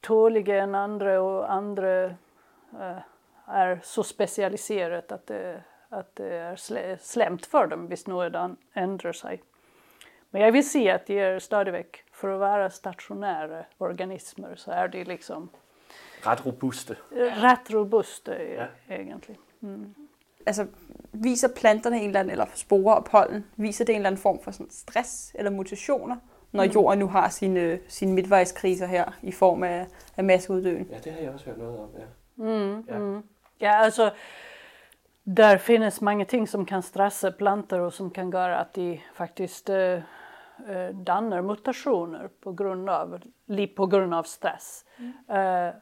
tåliga 0.04 0.64
än 0.64 0.76
andra 0.76 1.22
och 1.22 1.52
andra 1.52 2.04
eh, 2.04 2.98
är 3.46 3.80
så 3.84 4.04
specialiserat 4.04 5.12
att 5.12 5.28
det, 5.28 5.64
att 5.90 6.16
det 6.16 6.36
är 6.36 6.98
slämt 6.98 7.46
för 7.46 7.68
dem 7.68 7.88
hvis 7.88 8.08
något 8.08 8.58
ändrar 8.74 9.14
sig. 9.14 9.44
Men 10.30 10.42
jag 10.42 10.52
vill 10.52 10.70
se 10.70 10.92
att 10.92 11.06
de 11.06 11.20
är 11.20 11.40
stadigväck, 11.40 12.04
för 12.12 12.30
att 12.30 12.40
vara 12.40 12.70
stationära 12.70 13.66
organismer 13.78 14.56
så 14.56 14.72
är 14.72 14.88
de 14.88 15.04
liksom 15.04 15.50
Rätt 16.24 16.46
robusta. 16.46 16.94
Rätt 17.12 17.70
robusta 17.70 18.44
ja. 18.44 18.68
egentligen. 18.88 19.42
Mm. 19.64 19.94
Alltså, 20.46 20.68
visar 21.12 21.50
plantorna 21.50 21.96
en 21.98 22.10
eller 22.10 22.20
anden, 22.20 22.34
eller 22.34 22.50
sporer 22.54 22.98
och 22.98 23.06
pollen, 23.06 23.44
visar 23.56 23.86
det 23.86 23.94
en 23.94 23.98
eller 23.98 24.08
anden 24.08 24.22
form 24.22 24.40
för 24.40 24.52
sådan 24.52 24.70
stress 24.70 25.32
eller 25.36 25.52
mutationer, 25.52 26.18
när 26.54 26.64
mm. 26.64 26.74
jorden 26.74 27.00
nu 27.00 27.06
har 27.06 27.30
sine, 27.30 27.80
sine 27.88 28.14
midtvejskriser 28.14 28.88
her 28.88 29.14
i 29.22 29.32
form 29.32 29.64
af, 29.64 29.86
af 30.16 30.24
masseuddøen? 30.24 30.88
Ja, 30.92 30.98
det 31.04 31.12
har 31.14 31.22
jag 31.22 31.34
också 31.34 31.50
hört 31.50 31.58
något 31.58 31.80
om. 31.80 31.90
Ja. 32.00 32.44
Mm, 32.44 32.84
ja. 32.88 32.96
Mm. 32.96 33.24
ja, 33.58 33.76
alltså 33.76 34.12
där 35.24 35.58
finns 35.58 36.02
många 36.02 36.26
ting 36.26 36.48
som 36.48 36.66
kan 36.66 36.84
stressa 36.84 37.32
plantor 37.32 37.80
och 37.80 37.94
som 37.94 38.12
kan 38.12 38.32
göra 38.32 38.58
att 38.58 38.74
de 38.74 39.02
faktiskt 39.14 39.70
eh, 39.70 39.94
eh 40.70 40.90
dannar 40.94 41.42
mutationer 41.42 42.30
på 42.40 42.52
grund 42.52 42.90
av, 42.90 43.22
på 43.76 43.86
grund 43.86 44.14
av 44.14 44.24
stress. 44.24 44.86
Mm. 44.98 45.14
Eh, 45.30 45.74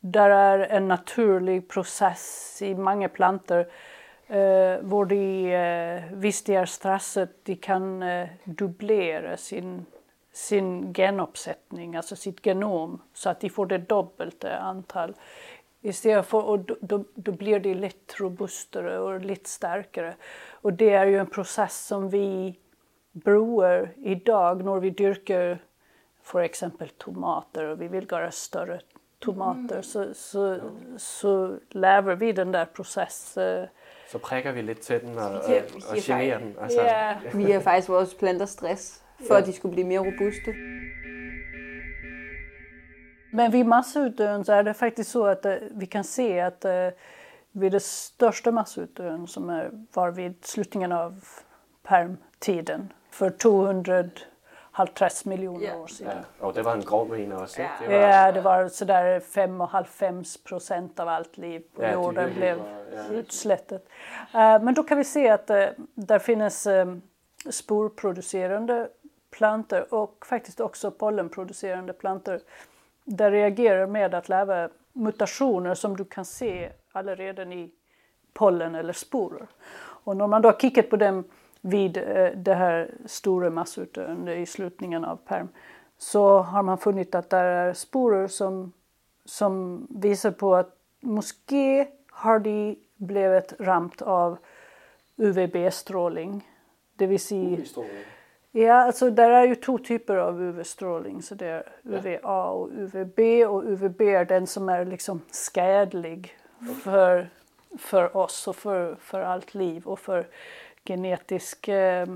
där 0.00 0.30
är 0.30 0.58
en 0.58 0.88
naturlig 0.88 1.68
process 1.68 2.58
i 2.62 2.74
många 2.74 3.08
plantor 3.08 3.66
eh, 4.28 4.78
hvor 4.82 5.04
de, 5.04 5.54
eh, 5.54 6.12
hvis 6.12 6.44
de 6.44 6.54
är 6.56 6.66
stressade, 6.66 7.32
de 7.42 7.56
kan 7.56 8.02
eh, 8.02 8.28
dubblera 8.44 9.36
sin, 9.36 9.86
sin 10.32 10.94
genuppsättning, 10.94 11.96
alltså 11.96 12.16
sitt 12.16 12.46
genom, 12.46 13.02
så 13.14 13.30
att 13.30 13.40
de 13.40 13.50
får 13.50 13.66
det 13.66 13.78
dubbelt 13.78 14.44
antal. 14.44 15.14
Istället 15.80 16.26
för, 16.26 16.44
och 16.44 16.58
då, 16.58 16.76
då, 16.80 17.04
då, 17.14 17.32
blir 17.32 17.60
de 17.60 17.74
lite 17.74 18.14
robustare 18.16 18.98
och 18.98 19.20
lite 19.20 19.50
starkare. 19.50 20.14
Och 20.50 20.72
det 20.72 20.90
är 20.90 21.06
ju 21.06 21.18
en 21.18 21.26
process 21.26 21.86
som 21.86 22.08
vi 22.08 22.58
brukar 23.12 23.92
idag 23.96 24.64
när 24.64 24.80
vi 24.80 24.90
dyrkar 24.90 25.58
för 26.22 26.40
exempel 26.40 26.88
tomater 26.88 27.64
och 27.64 27.80
vi 27.80 27.88
vill 27.88 28.06
göra 28.10 28.30
större 28.30 28.80
tomater 29.18 29.74
mm. 29.74 29.82
så, 29.82 30.14
så, 30.14 30.60
så 30.96 31.58
lever 31.70 32.14
vi 32.14 32.32
den 32.32 32.52
där 32.52 32.64
processen. 32.64 33.68
Så 34.08 34.18
prikker 34.18 34.52
vi 34.52 34.62
lidt 34.62 34.80
til 34.80 35.00
den 35.00 35.18
og, 35.18 35.30
og, 35.30 35.42
og 35.90 35.96
generer 35.96 36.38
den. 36.38 36.54
Altså, 36.60 36.82
ja. 36.82 37.16
Vi 37.34 37.52
har 37.52 37.60
faktisk 37.60 37.88
vores 37.88 38.14
planter 38.14 38.46
stress, 38.46 39.02
for 39.26 39.34
ja. 39.34 39.40
at 39.40 39.46
de 39.46 39.52
skulle 39.52 39.74
blive 39.74 39.86
mere 39.86 39.98
robuste. 39.98 40.54
Men 43.32 43.50
vid 43.50 43.66
massutdöen 43.66 44.44
så 44.44 44.52
är 44.52 44.62
det 44.62 44.74
faktiskt 44.74 45.10
så 45.10 45.26
att 45.26 45.46
uh, 45.46 45.54
vi 45.70 45.86
kan 45.86 46.04
se 46.04 46.40
att 46.40 46.64
uh, 46.64 46.88
vid 47.52 47.72
det 47.72 47.82
största 47.82 48.52
massutdöen 48.52 49.26
som 49.26 49.50
är, 49.50 49.70
var 49.92 50.10
vid 50.10 50.44
slutningen 50.44 50.92
av 50.92 51.24
permtiden 51.82 52.92
för 53.10 53.30
200 53.30 54.04
halvtreds 54.78 55.24
miljoner 55.24 55.64
yeah. 55.64 55.80
år 55.80 55.86
sedan. 55.86 56.24
Ja, 56.40 56.46
och 56.46 56.54
det 56.54 56.62
var 56.62 56.72
en 56.72 56.80
grov 56.80 57.14
en 57.14 57.32
också. 57.32 57.62
Ja, 57.62 57.68
det 57.80 57.88
var, 57.88 57.94
ja, 57.94 58.32
det 58.32 58.40
var 58.40 58.68
sådär 58.68 59.20
5,5 59.20 60.44
procent 60.44 61.00
av 61.00 61.08
allt 61.08 61.36
liv 61.36 61.62
på 61.76 61.82
ja, 61.82 61.92
jorden 61.92 62.34
blev 62.34 62.58
ja. 62.94 63.08
utslättet. 63.12 63.88
Uh, 64.34 64.62
men 64.62 64.74
då 64.74 64.82
kan 64.82 64.98
vi 64.98 65.04
se 65.04 65.28
att 65.28 65.50
uh, 65.50 65.66
där 65.94 66.18
finns 66.18 66.66
um, 66.66 67.02
sporproducerande 67.50 68.88
plantor 69.38 69.94
och 69.94 70.26
faktiskt 70.26 70.60
också 70.60 70.90
pollenproducerande 70.90 71.92
plantor 71.92 72.40
där 73.04 73.30
reagerar 73.30 73.86
med 73.86 74.14
att 74.14 74.28
lära 74.28 74.68
mutationer 74.92 75.74
som 75.74 75.96
du 75.96 76.04
kan 76.04 76.24
se 76.24 76.70
redan 76.92 77.52
i 77.52 77.70
pollen 78.32 78.74
eller 78.74 78.92
sporer. 78.92 79.46
Och 80.04 80.16
när 80.16 80.26
man 80.26 80.42
då 80.42 80.48
har 80.48 80.58
kickat 80.58 80.90
på 80.90 80.96
dem 80.96 81.24
vid 81.60 81.96
eh, 81.96 82.30
det 82.36 82.54
här 82.54 82.90
stora 83.06 83.50
massutdöende 83.50 84.36
i 84.36 84.46
slutningen 84.46 85.04
av 85.04 85.16
perm 85.16 85.48
så 85.98 86.38
har 86.38 86.62
man 86.62 86.78
funnit 86.78 87.14
att 87.14 87.30
det 87.30 87.36
är 87.36 87.72
sporer 87.72 88.26
som, 88.28 88.72
som 89.24 89.86
visar 89.90 90.30
på 90.30 90.54
att 90.54 90.76
moské 91.00 91.86
har 92.10 92.38
de 92.38 92.78
blivit 92.96 93.52
ramt 93.58 94.02
av 94.02 94.38
UVB-strålning. 95.16 96.48
Det 96.96 97.06
vill 97.06 97.20
säga... 97.20 97.56
Ja, 98.50 98.74
alltså 98.74 99.10
där 99.10 99.30
är 99.30 99.46
ju 99.46 99.54
två 99.54 99.78
typer 99.78 100.16
av 100.16 100.42
UV-strålning. 100.42 101.22
Så 101.22 101.34
det 101.34 101.46
är 101.46 101.62
UVA 101.82 102.44
och 102.44 102.70
UVB 102.72 103.18
och 103.48 103.64
UVB 103.64 104.00
är 104.00 104.24
den 104.24 104.46
som 104.46 104.68
är 104.68 104.84
liksom 104.84 105.20
skadlig 105.30 106.36
för, 106.82 107.30
för 107.78 108.16
oss 108.16 108.48
och 108.48 108.56
för, 108.56 108.94
för 109.00 109.20
allt 109.20 109.54
liv 109.54 109.86
och 109.86 109.98
för 109.98 110.26
genetisk 110.84 111.68
eh, 111.68 112.06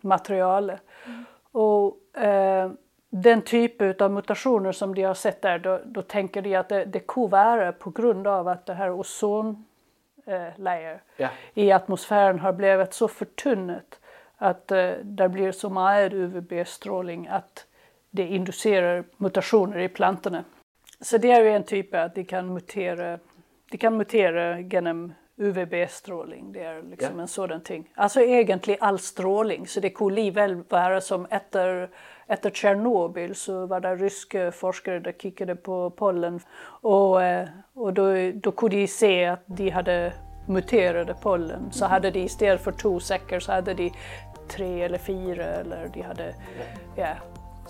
material. 0.00 0.70
Mm. 0.70 1.24
Och 1.52 2.18
eh, 2.18 2.70
den 3.10 3.42
typ 3.42 4.00
av 4.00 4.10
mutationer 4.10 4.72
som 4.72 4.94
de 4.94 5.02
har 5.02 5.14
sett 5.14 5.42
där, 5.42 5.58
då, 5.58 5.80
då 5.84 6.02
tänker 6.02 6.42
de 6.42 6.56
att 6.56 6.68
det, 6.68 6.84
det 6.84 7.00
vara 7.28 7.72
på 7.72 7.90
grund 7.90 8.26
av 8.26 8.48
att 8.48 8.66
det 8.66 8.74
här 8.74 8.90
ozon 8.90 9.64
eh, 10.26 10.48
ja. 11.16 11.28
i 11.54 11.72
atmosfären 11.72 12.38
har 12.38 12.52
blivit 12.52 12.92
så 12.92 13.08
förtunnat 13.08 13.99
att 14.42 14.72
eh, 14.72 14.90
det 15.02 15.28
blir 15.28 15.52
så 15.52 15.70
mycket 15.70 16.12
UVB-strålning 16.12 17.26
att 17.26 17.66
det 18.10 18.26
inducerar 18.26 19.04
mutationer 19.16 19.78
i 19.78 19.88
plantorna. 19.88 20.44
Så 21.00 21.18
det 21.18 21.30
är 21.30 21.44
ju 21.44 21.50
en 21.50 21.64
typ 21.64 21.94
att 21.94 22.14
de 22.14 22.24
kan 22.24 22.54
mutera, 22.54 23.18
de 23.70 23.78
kan 23.78 23.96
mutera 23.96 24.60
genom 24.60 25.12
UVB-strålning, 25.36 26.52
det 26.52 26.60
är 26.60 26.82
liksom 26.82 27.16
ja. 27.16 27.22
en 27.22 27.28
sådan 27.28 27.60
ting. 27.60 27.88
Alltså 27.94 28.20
egentligen 28.20 28.78
all 28.82 28.98
strålning, 28.98 29.66
så 29.66 29.80
det 29.80 29.90
kunde 29.90 30.30
väl 30.30 30.62
vara 30.68 31.00
som 31.00 31.26
efter, 31.30 31.90
efter 32.26 32.50
Tjernobyl 32.50 33.34
så 33.34 33.66
var 33.66 33.80
det 33.80 33.96
ryska 33.96 34.52
forskare 34.52 35.02
som 35.04 35.12
kickade 35.12 35.56
på 35.56 35.90
pollen 35.90 36.40
och, 36.82 37.22
eh, 37.22 37.48
och 37.74 37.92
då, 37.92 38.30
då 38.34 38.52
kunde 38.52 38.76
de 38.76 38.88
se 38.88 39.24
att 39.24 39.42
de 39.46 39.70
hade 39.70 40.12
muterade 40.48 41.14
pollen. 41.22 41.72
Så 41.72 41.84
hade 41.84 42.10
de 42.10 42.20
istället 42.20 42.64
för 42.64 42.72
två 42.72 43.00
säckar 43.00 43.40
så 43.40 43.52
hade 43.52 43.74
de 43.74 43.92
tre 44.50 44.82
eller 44.82 44.98
fyra 44.98 45.44
eller 45.44 45.90
de 45.94 46.02
hade 46.02 46.34
ja, 46.96 47.06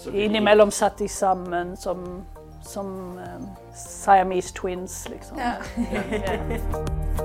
ja 0.04 0.12
inemellan 0.12 0.70
satt 0.70 0.98
de 0.98 1.08
samman 1.08 1.76
som, 1.76 2.24
som 2.62 3.18
um, 3.18 3.46
Siamese 3.74 4.54
twins. 4.54 5.08
Liksom. 5.08 5.38
Ja. 5.38 5.52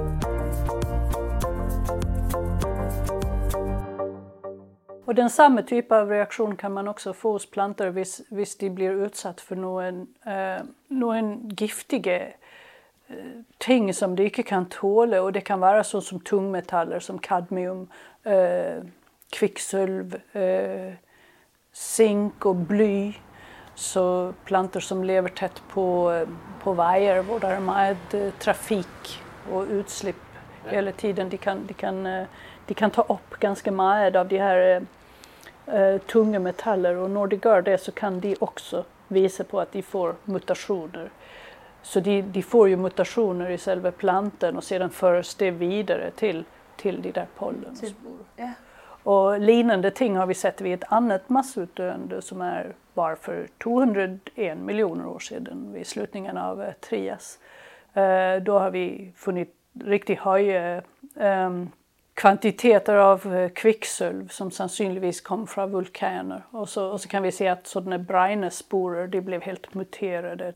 Och 5.06 5.16
den 5.16 5.30
samma 5.30 5.62
typ 5.62 5.92
av 5.92 6.10
reaktion 6.10 6.56
kan 6.56 6.74
man 6.74 6.88
också 6.88 7.14
få 7.14 7.32
hos 7.32 7.50
plantor 7.50 7.88
hvis 8.30 8.58
de 8.58 8.70
blir 8.70 9.06
utsatt 9.06 9.42
för 9.42 9.56
någon, 9.56 10.08
eh, 10.26 10.66
någon 10.88 11.50
giftiga 11.50 12.22
eh, 12.24 12.34
ting 13.58 13.94
som 13.94 14.16
de 14.16 14.24
inte 14.24 14.44
kan 14.44 14.66
tåla 14.66 15.22
och 15.22 15.32
det 15.34 15.42
kan 15.42 15.60
vara 15.60 15.84
så 15.84 16.02
som 16.02 16.20
tungmetaller 16.20 17.00
som 17.00 17.20
kadmium, 17.20 17.88
eh, 18.24 18.84
kvicksilv, 19.40 20.16
eh, 20.34 20.94
zink 21.74 22.46
och 22.46 22.56
bly. 22.56 23.14
Så 23.76 24.34
plantor 24.46 24.80
som 24.80 25.04
lever 25.04 25.30
tätt 25.30 25.62
på, 25.70 26.26
på 26.64 26.74
vägar 26.74 27.24
där 27.24 27.40
det 27.40 27.48
är 27.48 27.60
med 27.60 27.98
eh, 28.12 28.34
trafik 28.34 29.20
och 29.52 29.66
utsläpp 29.70 30.16
hela 30.68 30.92
tiden, 30.92 31.30
de 31.30 31.38
kan, 31.38 31.68
de 31.68 31.74
kan 31.74 32.06
eh, 32.06 32.26
de 32.68 32.74
kan 32.74 32.92
ta 32.92 33.02
upp 33.02 33.40
ganska 33.40 33.72
mycket 33.72 34.16
av 34.16 34.28
de 34.28 34.38
här 34.38 34.86
eh, 35.66 35.98
tunga 35.98 36.40
metaller 36.40 36.96
och 36.96 37.10
när 37.10 37.28
de 37.28 37.40
gör 37.44 37.62
det 37.62 37.78
så 37.78 37.92
kan 37.92 38.20
de 38.20 38.36
också 38.40 38.86
visa 39.08 39.44
på 39.44 39.60
att 39.60 39.72
de 39.72 39.82
får 39.82 40.16
mutationer. 40.26 41.10
Så 41.82 42.00
de, 42.00 42.22
de 42.22 42.42
får 42.42 42.70
ju 42.70 42.76
mutationer 42.76 43.50
i 43.50 43.58
själva 43.58 43.92
plantan 43.92 44.58
och 44.58 44.64
sedan 44.64 44.90
förs 44.90 45.36
det 45.36 45.52
vidare 45.52 46.12
till, 46.12 46.44
till 46.78 47.02
de 47.02 47.12
där 47.12 47.28
pollenspor. 47.36 48.18
Ja. 48.36 48.50
Och 49.06 49.40
liknande 49.40 49.92
ting 49.92 50.16
har 50.16 50.26
vi 50.26 50.34
sett 50.34 50.62
vid 50.62 50.74
ett 50.74 50.92
annat 50.92 51.30
massutdöende 51.30 52.22
som 52.22 52.42
är 52.42 52.74
var 52.94 53.16
för 53.16 53.48
201 53.64 54.58
miljoner 54.58 55.08
år 55.08 55.20
sedan 55.20 55.74
vid 55.74 55.88
slutningen 55.88 56.38
av 56.38 56.72
Trias. 56.90 57.40
Eh, 57.94 58.36
då 58.44 58.60
har 58.60 58.72
vi 58.72 59.12
funnit 59.16 59.56
riktigt 59.84 60.20
höga 60.20 60.76
eh, 60.76 61.44
eh, 61.44 61.52
kvantiteter 62.14 62.96
av 62.96 63.50
kvicksilver 63.50 64.28
som 64.28 64.52
sannolikt 64.52 65.24
kom 65.24 65.48
från 65.48 65.72
vulkaner. 65.72 66.44
Och 66.52 66.70
så, 66.70 66.88
och 66.88 67.02
så 67.02 67.08
kan 67.08 67.24
vi 67.24 67.32
se 67.32 67.48
att 67.48 67.68
sådana 67.68 68.00
brainesporer 68.00 69.08
de 69.08 69.22
blev 69.22 69.42
helt 69.42 69.74
muterade. 69.74 70.54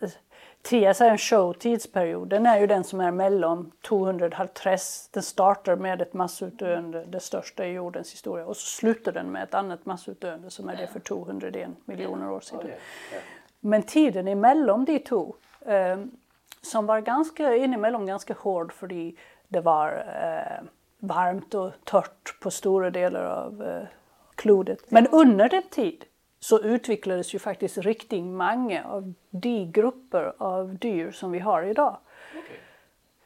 Trias 0.62 1.02
är 1.02 1.10
en 1.10 1.18
showtidsperiod. 1.18 2.28
Den 2.28 2.46
är 2.46 2.60
ju 2.60 2.68
den 2.68 2.84
som 2.84 3.02
är 3.02 3.12
mellan 3.12 3.72
230, 3.82 4.78
den 5.12 5.24
startar 5.24 5.76
med 5.76 6.02
ett 6.02 6.14
massutdöende, 6.14 7.06
det 7.06 7.20
största 7.20 7.66
i 7.66 7.72
jordens 7.72 8.14
historia, 8.14 8.46
och 8.46 8.58
så 8.58 8.66
slutar 8.66 9.12
den 9.12 9.32
med 9.32 9.44
ett 9.44 9.54
annat 9.54 9.86
massutdöende 9.86 10.50
som 10.50 10.70
är 10.70 10.76
det 10.76 10.88
för 10.88 11.00
201 11.00 11.70
miljoner 11.86 12.32
år 12.32 12.40
sedan. 12.40 12.72
Men 13.60 13.84
tiden 13.84 14.28
emellan 14.28 14.86
de 14.86 15.00
två, 15.00 15.36
eh, 15.66 16.00
som 16.62 16.86
var 16.86 17.00
ganska 17.00 17.56
inemellan 17.56 18.06
ganska 18.06 18.34
hård 18.34 18.74
för 18.74 18.88
det 19.48 19.62
var 19.62 20.06
eh, 20.24 20.68
varmt 21.00 21.54
och 21.54 21.72
torrt 21.84 22.40
på 22.42 22.52
stora 22.52 22.90
delar 22.90 23.24
av 23.24 23.64
eh, 23.64 23.88
klodet. 24.36 24.92
Men 24.92 25.08
under 25.08 25.50
den 25.50 25.64
tid 25.70 26.06
så 26.40 26.60
utvecklades 26.60 27.34
ju 27.36 27.40
faktiskt 27.40 27.78
riktigt 27.78 28.24
många 28.24 28.84
av 28.84 29.14
de 29.30 29.72
grupper 29.72 30.34
av 30.38 30.78
dyr 30.78 31.12
som 31.12 31.32
vi 31.32 31.40
har 31.40 31.64
idag. 31.64 31.98
Okay. 32.32 32.58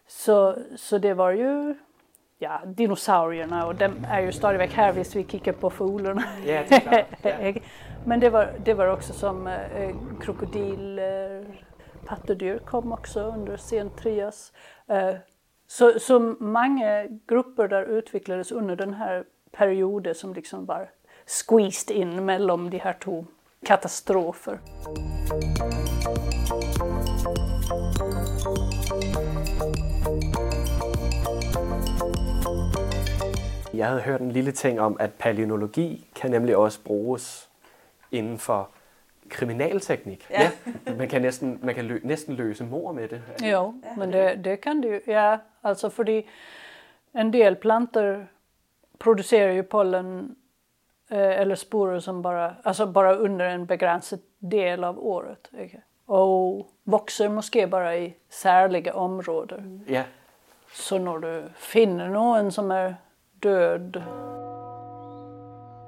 Så, 0.08 0.56
så 0.76 0.98
det 0.98 1.14
var 1.14 1.32
ju 1.32 1.76
ja, 2.38 2.62
dinosaurierna 2.66 3.66
och 3.68 3.76
de 3.76 4.06
är 4.10 4.22
ju 4.22 4.32
stadigvæk 4.32 4.74
här 4.74 4.94
hvis 4.94 5.16
vi 5.16 5.24
kikar 5.24 5.54
på 5.54 5.70
fåglarna. 5.70 6.24
Yeah, 6.46 7.56
Men 8.06 8.20
det 8.20 8.30
var, 8.30 8.54
det 8.66 8.74
var 8.74 8.88
också 8.88 9.14
som 9.14 9.48
eh, 9.48 9.96
krokodiler, 10.22 11.46
pattedyr 12.06 12.58
kom 12.58 12.92
också 12.92 13.22
under 13.22 13.58
sen 13.58 13.90
trias. 13.90 14.54
Eh, 14.88 15.16
så, 15.68 16.00
så 16.00 16.20
många 16.40 17.06
grupper 17.28 17.68
där 17.68 17.84
utvecklades 17.84 18.52
under 18.52 18.76
den 18.76 18.94
här 18.94 19.24
perioden 19.52 20.16
som 20.16 20.34
liksom 20.34 20.66
var 20.66 20.90
squeezed 21.26 21.96
in 21.96 22.26
mellan 22.26 22.70
de 22.70 22.78
här 22.78 22.94
två 22.94 23.26
katastrofer. 23.66 24.60
Jeg 33.74 33.88
havde 33.88 34.02
hørt 34.02 34.22
en 34.22 34.32
lille 34.32 34.52
ting 34.52 34.82
om, 34.82 34.98
at 35.00 35.14
palynologi 35.14 36.08
kan 36.16 36.32
nemlig 36.32 36.58
også 36.58 36.80
bruges 36.84 37.50
inden 38.12 38.38
for 38.38 38.70
kriminalteknik. 39.30 40.28
Ja. 40.30 40.52
ja. 40.86 40.96
Man 40.96 41.08
kan 41.08 41.22
nästan, 41.22 41.60
man 41.62 41.76
kan 41.76 41.86
lø, 41.86 42.00
nästan 42.04 42.36
løse 42.36 42.64
mord 42.64 42.96
med 42.96 43.10
det. 43.10 43.22
Jo, 43.44 43.74
men 43.98 44.14
det, 44.14 44.46
det 44.46 44.62
kan 44.62 44.82
du 44.82 45.02
Ja, 45.08 45.38
alltså 45.62 45.90
för 45.90 46.24
en 47.14 47.34
del 47.34 47.56
plantor 47.56 48.28
producerar 49.00 49.52
ju 49.52 49.64
pollen 49.64 50.36
eller 51.10 51.56
sporer 51.56 52.00
som 52.00 52.22
bara, 52.22 52.56
alltså 52.64 52.86
bara 52.86 53.16
under 53.16 53.46
en 53.46 53.66
begränsad 53.66 54.20
del 54.40 54.84
av 54.84 55.06
året. 55.06 55.50
Okay? 55.52 55.80
Och 56.06 56.68
växer 56.84 57.30
måske 57.30 57.68
bara 57.68 57.98
i 57.98 58.16
särliga 58.30 58.94
områden. 58.96 59.86
Ja. 59.88 60.04
Så 60.74 60.98
när 60.98 61.20
du 61.20 61.44
finner 61.56 62.08
någon 62.08 62.52
som 62.52 62.72
är 62.72 62.96
död 63.34 64.04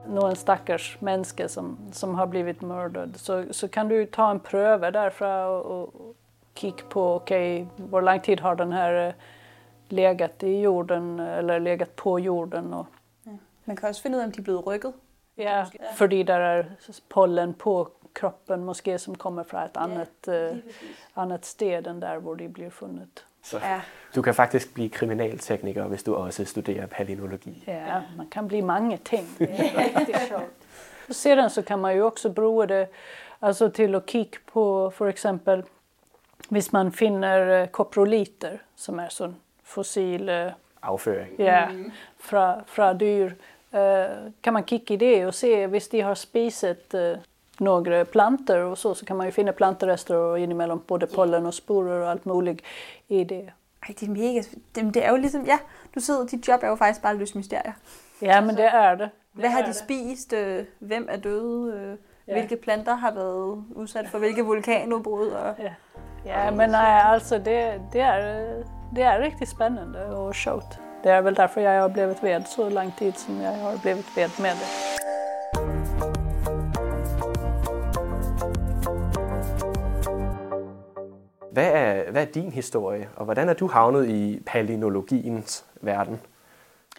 någon 0.07 0.35
stackars 0.35 0.97
människa 1.01 1.47
som, 1.47 1.77
som 1.91 2.15
har 2.15 2.27
blivit 2.27 2.61
mördad 2.61 3.17
så, 3.17 3.45
så 3.51 3.67
kan 3.67 3.87
du 3.87 4.05
ta 4.05 4.31
en 4.31 4.39
pröva 4.39 4.91
därför 4.91 5.47
och, 5.47 5.85
och 5.85 6.15
kika 6.53 6.83
på 6.89 7.15
okej, 7.15 7.63
okay, 7.63 7.87
hur 7.91 8.01
lång 8.01 8.19
tid 8.19 8.39
har 8.39 8.55
den 8.55 8.71
här 8.71 9.07
eh, 9.07 9.13
legat 9.87 10.43
i 10.43 10.59
jorden 10.59 11.19
eller 11.19 11.59
legat 11.59 11.95
på 11.95 12.19
jorden. 12.19 12.73
Och, 12.73 12.87
ja. 13.23 13.31
Man 13.63 13.75
kan 13.75 13.89
också 13.89 14.01
finna 14.01 14.17
ut 14.17 14.23
om 14.23 14.31
de 14.31 14.41
blivit 14.41 14.67
rykket. 14.67 14.95
Ja, 15.35 15.65
för 15.95 16.07
det 16.07 16.23
där 16.23 16.39
är 16.39 16.75
pollen 17.07 17.53
på 17.53 17.89
kroppen 18.13 18.65
måske 18.65 18.99
som 18.99 19.15
kommer 19.15 19.43
från 19.43 19.63
ett 19.63 19.77
annat, 19.77 20.09
ja, 20.25 20.33
uh, 20.33 20.55
annat 21.13 21.45
sted 21.45 21.87
än 21.87 21.99
där 21.99 22.17
var 22.17 22.35
de 22.35 22.47
blir 22.47 22.69
funnet. 22.69 23.23
Så 23.41 23.57
ja. 23.63 23.81
du 24.13 24.23
kan 24.23 24.33
faktiskt 24.33 24.73
bli 24.73 24.89
kriminaltekniker 24.89 25.85
om 25.85 25.97
du 26.05 26.11
också 26.11 26.45
studerar 26.45 26.87
palynologi. 26.87 27.61
Ja, 27.65 28.01
man 28.17 28.27
kan 28.27 28.47
bli 28.47 28.61
många 28.61 28.97
ting. 28.97 29.27
och 31.07 31.15
sedan 31.15 31.49
så 31.49 31.63
kan 31.63 31.81
man 31.81 31.95
ju 31.95 32.01
också 32.01 32.29
bruka 32.29 32.67
det 32.67 32.87
alltså 33.39 33.69
till 33.69 33.95
att 33.95 34.09
kika 34.09 34.39
på 34.45 34.91
för 34.91 35.07
exempel 35.07 35.63
om 36.49 36.61
man 36.71 36.91
finner 36.91 37.61
eh, 37.61 37.67
koproliter 37.67 38.61
som 38.75 38.99
är 38.99 39.09
sån 39.09 39.35
fossil 39.63 40.29
eh, 40.29 40.51
avföring 40.79 41.35
ja, 41.37 41.57
mm. 41.57 41.91
från, 42.17 42.63
från 42.67 42.97
dyr 42.97 43.25
eh, 43.25 43.33
kan 44.41 44.53
man 44.53 44.63
kika 44.63 44.93
i 44.93 44.97
det 44.97 45.25
och 45.25 45.35
se 45.35 45.65
om 45.65 45.79
de 45.91 46.01
har 46.01 46.15
spisat 46.15 46.95
några 47.59 48.05
plantor 48.05 48.57
och 48.57 48.77
så, 48.77 48.95
så 48.95 49.05
kan 49.05 49.17
man 49.17 49.25
ju 49.25 49.31
finna 49.31 49.51
plantorester 49.51 50.15
och 50.15 50.39
inemellan 50.39 50.81
både 50.87 51.07
pollen 51.07 51.45
och 51.45 51.53
sporer 51.53 52.01
och 52.01 52.09
allt 52.09 52.25
möjligt 52.25 52.61
i 53.07 53.23
det. 53.23 53.51
Ej, 53.87 53.95
det 53.99 54.07
er 54.07 54.11
mega... 54.11 54.41
Det, 54.75 54.93
det 54.93 55.05
er 55.05 55.09
jo 55.09 55.15
ligesom... 55.15 55.45
Ja, 55.45 55.57
du 55.95 55.99
sidder... 55.99 56.25
Dit 56.25 56.47
job 56.47 56.63
er 56.63 56.67
jo 56.67 56.75
faktisk 56.75 57.01
bare 57.01 57.13
at 57.13 57.19
løse 57.19 57.37
mysterier. 57.37 57.71
Ja, 58.21 58.41
men 58.41 58.57
det 58.57 58.65
er 58.65 58.95
det. 58.95 59.09
Hvad 59.31 59.49
har 59.49 59.61
de 59.61 59.73
spist? 59.73 60.33
Øh, 60.33 60.65
hvem 60.79 61.07
er 61.09 61.17
døde? 61.17 61.97
Ja. 62.27 62.33
Hvilke 62.33 62.55
planter 62.55 62.95
har 62.95 63.11
været 63.11 63.63
udsat 63.75 64.07
for 64.09 64.19
hvilke 64.19 64.45
vulkanudbrud? 64.45 65.27
Og... 65.27 65.55
Ja. 65.59 65.73
ja, 66.25 66.51
men 66.51 66.69
nej, 66.69 67.01
alltså 67.05 67.37
det, 67.37 67.81
det, 67.93 68.01
är, 68.01 68.63
det 68.95 69.03
är 69.03 69.21
riktigt 69.21 69.49
spännande 69.49 70.15
och 70.15 70.35
sjovt. 70.35 70.84
Det 71.05 71.11
är 71.11 71.21
väl 71.21 71.33
därför 71.33 71.61
jag 71.61 71.81
har 71.81 71.89
blivit 71.89 72.23
ved 72.23 72.47
så 72.47 72.69
lång 72.69 72.91
tid 72.91 73.17
som 73.17 73.41
jag 73.41 73.51
har 73.51 73.77
blivit 73.77 74.17
ved 74.17 74.29
med 74.41 74.51
det. 74.51 74.67
Hvad 81.51 81.65
er, 81.65 82.11
hvad 82.11 82.21
er 82.21 82.31
din 82.31 82.51
historie, 82.51 83.09
og 83.15 83.25
hvordan 83.25 83.49
er 83.49 83.53
du 83.53 83.67
havnet 83.67 84.09
i 84.09 84.39
palynologiens 84.45 85.65
verden? 85.81 86.19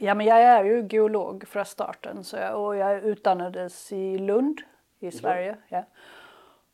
men 0.01 0.27
jag 0.27 0.41
är 0.41 0.65
ju 0.65 0.89
geolog 0.91 1.45
från 1.49 1.65
starten 1.65 2.25
så 2.25 2.37
jag, 2.37 2.61
och 2.61 2.77
jag 2.77 3.03
utbildades 3.05 3.93
i 3.93 4.19
Lund 4.19 4.59
i 5.01 5.11
Sverige. 5.11 5.57
Ja. 5.71 5.83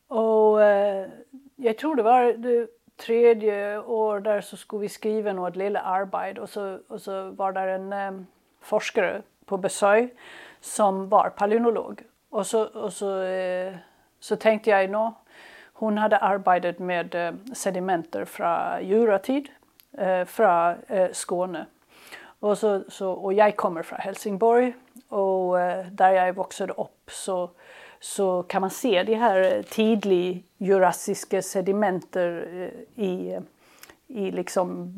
Och 0.08 0.62
eh, 0.62 1.08
jag 1.56 1.78
tror 1.78 1.94
det 1.94 2.02
var 2.02 2.32
det 2.32 2.68
tredje 3.06 3.78
år 3.78 4.20
där 4.20 4.40
så 4.40 4.56
skulle 4.56 4.80
vi 4.80 4.88
skriva 4.88 5.32
något 5.32 5.56
lilla 5.56 5.80
arbete 5.80 6.40
och 6.40 6.48
så, 6.48 6.78
och 6.88 7.00
så 7.00 7.30
var 7.30 7.52
det 7.52 7.60
en 7.60 7.92
eh, 7.92 8.12
forskare 8.60 9.22
på 9.46 9.56
besök 9.56 10.12
som 10.60 11.08
var 11.08 11.30
palynolog. 11.30 12.02
Och 12.30 12.46
så, 12.46 12.64
och 12.64 12.92
så, 12.92 13.22
eh, 13.22 13.74
så 14.20 14.36
tänkte 14.36 14.70
jag, 14.70 14.90
nå, 14.90 15.14
hon 15.72 15.98
hade 15.98 16.18
arbetat 16.18 16.78
med 16.78 17.14
eh, 17.14 17.34
sedimenter 17.54 18.24
från 18.24 18.88
juratid, 18.88 19.48
eh, 19.98 20.24
från 20.24 20.76
eh, 20.88 21.10
Skåne. 21.12 21.66
Och, 22.40 22.58
så, 22.58 22.82
så, 22.88 23.10
och 23.12 23.32
jag 23.32 23.56
kommer 23.56 23.82
från 23.82 23.98
Helsingborg 23.98 24.74
och 25.08 25.60
eh, 25.60 25.86
där 25.86 26.10
jag 26.10 26.32
växte 26.32 26.64
upp 26.64 27.10
så, 27.10 27.50
så 28.02 28.42
kan 28.42 28.60
man 28.60 28.70
se 28.70 29.02
de 29.02 29.14
här 29.14 29.56
eh, 29.56 29.62
tidliga 29.62 30.40
jurassiska 30.58 31.42
sedimenter 31.42 32.48
eh, 32.52 33.04
i, 33.04 33.40
i 34.06 34.30
liksom 34.30 34.94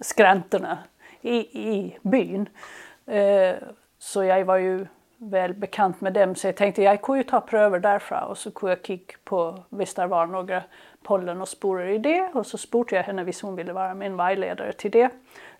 skränterna 0.00 0.78
i, 1.20 1.36
i 1.70 1.98
byn. 2.02 2.48
Eh, 3.06 3.56
så 3.98 4.24
jag 4.24 4.44
var 4.44 4.56
ju 4.56 4.86
väl 5.16 5.54
bekant 5.54 6.00
med 6.00 6.12
dem 6.12 6.34
så 6.34 6.46
jag 6.46 6.56
tänkte 6.56 6.82
jag 6.82 7.02
kunde 7.02 7.18
ju 7.18 7.24
ta 7.24 7.40
pröver 7.40 7.78
därifrån 7.78 8.22
och 8.22 8.38
så 8.38 8.50
kunde 8.50 8.72
jag 8.74 8.86
kika 8.86 9.16
på 9.24 9.64
om 9.70 9.84
det 9.96 10.06
var 10.06 10.26
några 10.26 10.62
pollen 11.02 11.40
och 11.40 11.48
sporer 11.48 11.88
i 11.88 11.98
det 11.98 12.30
och 12.34 12.46
så 12.46 12.58
spurte 12.58 12.94
jag 12.94 13.02
henne 13.02 13.22
om 13.22 13.32
hon 13.42 13.56
ville 13.56 13.72
vara 13.72 13.94
min 13.94 14.16
vägledare 14.16 14.72
till 14.72 14.90
det 14.90 15.10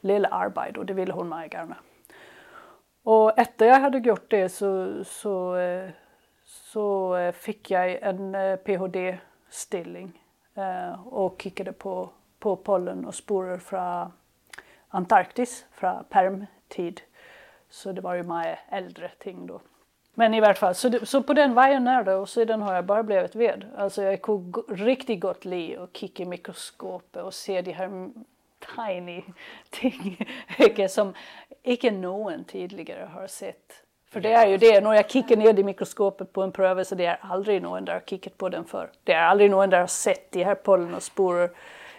lilla 0.01 0.29
arbetet 0.29 0.77
och 0.77 0.87
det 0.87 0.95
ville 0.95 1.13
hon 1.13 1.29
mig 1.29 1.49
gärna. 1.53 1.77
Och 3.05 3.39
efter 3.39 3.67
jag 3.67 3.81
hade 3.81 3.99
gjort 3.99 4.31
det 4.31 4.49
så, 4.49 5.05
så, 5.05 5.57
eh, 5.57 5.91
så 6.75 7.17
eh, 7.17 7.33
fick 7.33 7.71
jag 7.71 8.03
en 8.03 8.35
eh, 8.35 8.57
PhD-stilling 8.57 10.21
eh, 10.55 11.07
och 11.07 11.43
kikade 11.43 11.73
på, 11.73 12.11
på 12.39 12.57
pollen 12.57 13.05
och 13.05 13.15
sporer 13.15 13.59
från 13.59 14.13
Antarktis, 14.89 15.67
från 15.73 16.05
permtid. 16.05 17.01
Så 17.71 17.93
det 17.93 18.01
var 18.01 18.15
ju 18.15 18.23
mycket 18.23 18.59
äldre 18.69 19.11
ting 19.19 19.47
då. 19.47 19.61
Men 20.15 20.35
i 20.35 20.41
vart 20.41 20.59
fall, 20.59 20.75
så, 20.75 20.89
det, 20.89 21.07
så 21.07 21.23
på 21.23 21.35
den 21.35 21.55
vägen 21.55 21.89
är 21.89 22.05
det 22.05 22.15
och 22.15 22.29
sedan 22.29 22.63
har 22.63 22.75
jag 22.75 22.85
bara 22.85 23.03
blivit 23.03 23.35
ved. 23.35 23.65
Alltså 23.77 24.03
jag 24.03 24.23
kunde 24.23 24.61
riktigt 24.69 25.21
gott 25.21 25.45
li 25.45 25.77
och 25.77 25.91
kika 25.93 26.23
i 26.23 26.27
mikroskopet 26.27 27.23
och 27.23 27.35
se 27.35 27.63
de 27.63 27.73
här 27.73 28.11
tiny 28.77 29.23
ting 29.71 30.89
som 30.89 31.15
inte 31.63 31.91
någon 31.91 32.45
tidigare 32.45 33.05
har 33.13 33.27
sett. 33.27 33.84
För 34.15 34.21
det 34.21 34.33
är 34.33 34.47
ju 34.47 34.57
det, 34.57 34.81
när 34.81 34.95
jag 34.95 35.11
kikar 35.11 35.37
ner 35.37 35.59
i 35.59 35.63
mikroskopet 35.65 36.33
på 36.33 36.43
en 36.43 36.53
pröva 36.53 36.85
så 36.85 36.95
det 36.95 37.07
är 37.07 37.19
aldrig 37.21 37.63
någon 37.63 37.85
där 37.85 37.93
har 37.93 38.01
kikat 38.01 38.39
på 38.39 38.49
den 38.49 38.65
för. 38.65 38.91
Det 39.05 39.13
är 39.13 39.23
aldrig 39.23 39.51
någon 39.51 39.71
där 39.71 39.81
har 39.81 39.87
sett 39.87 40.33
de 40.33 40.45
här 40.45 40.55
pollen 40.55 40.95
och 40.95 41.03
sporer. 41.03 41.51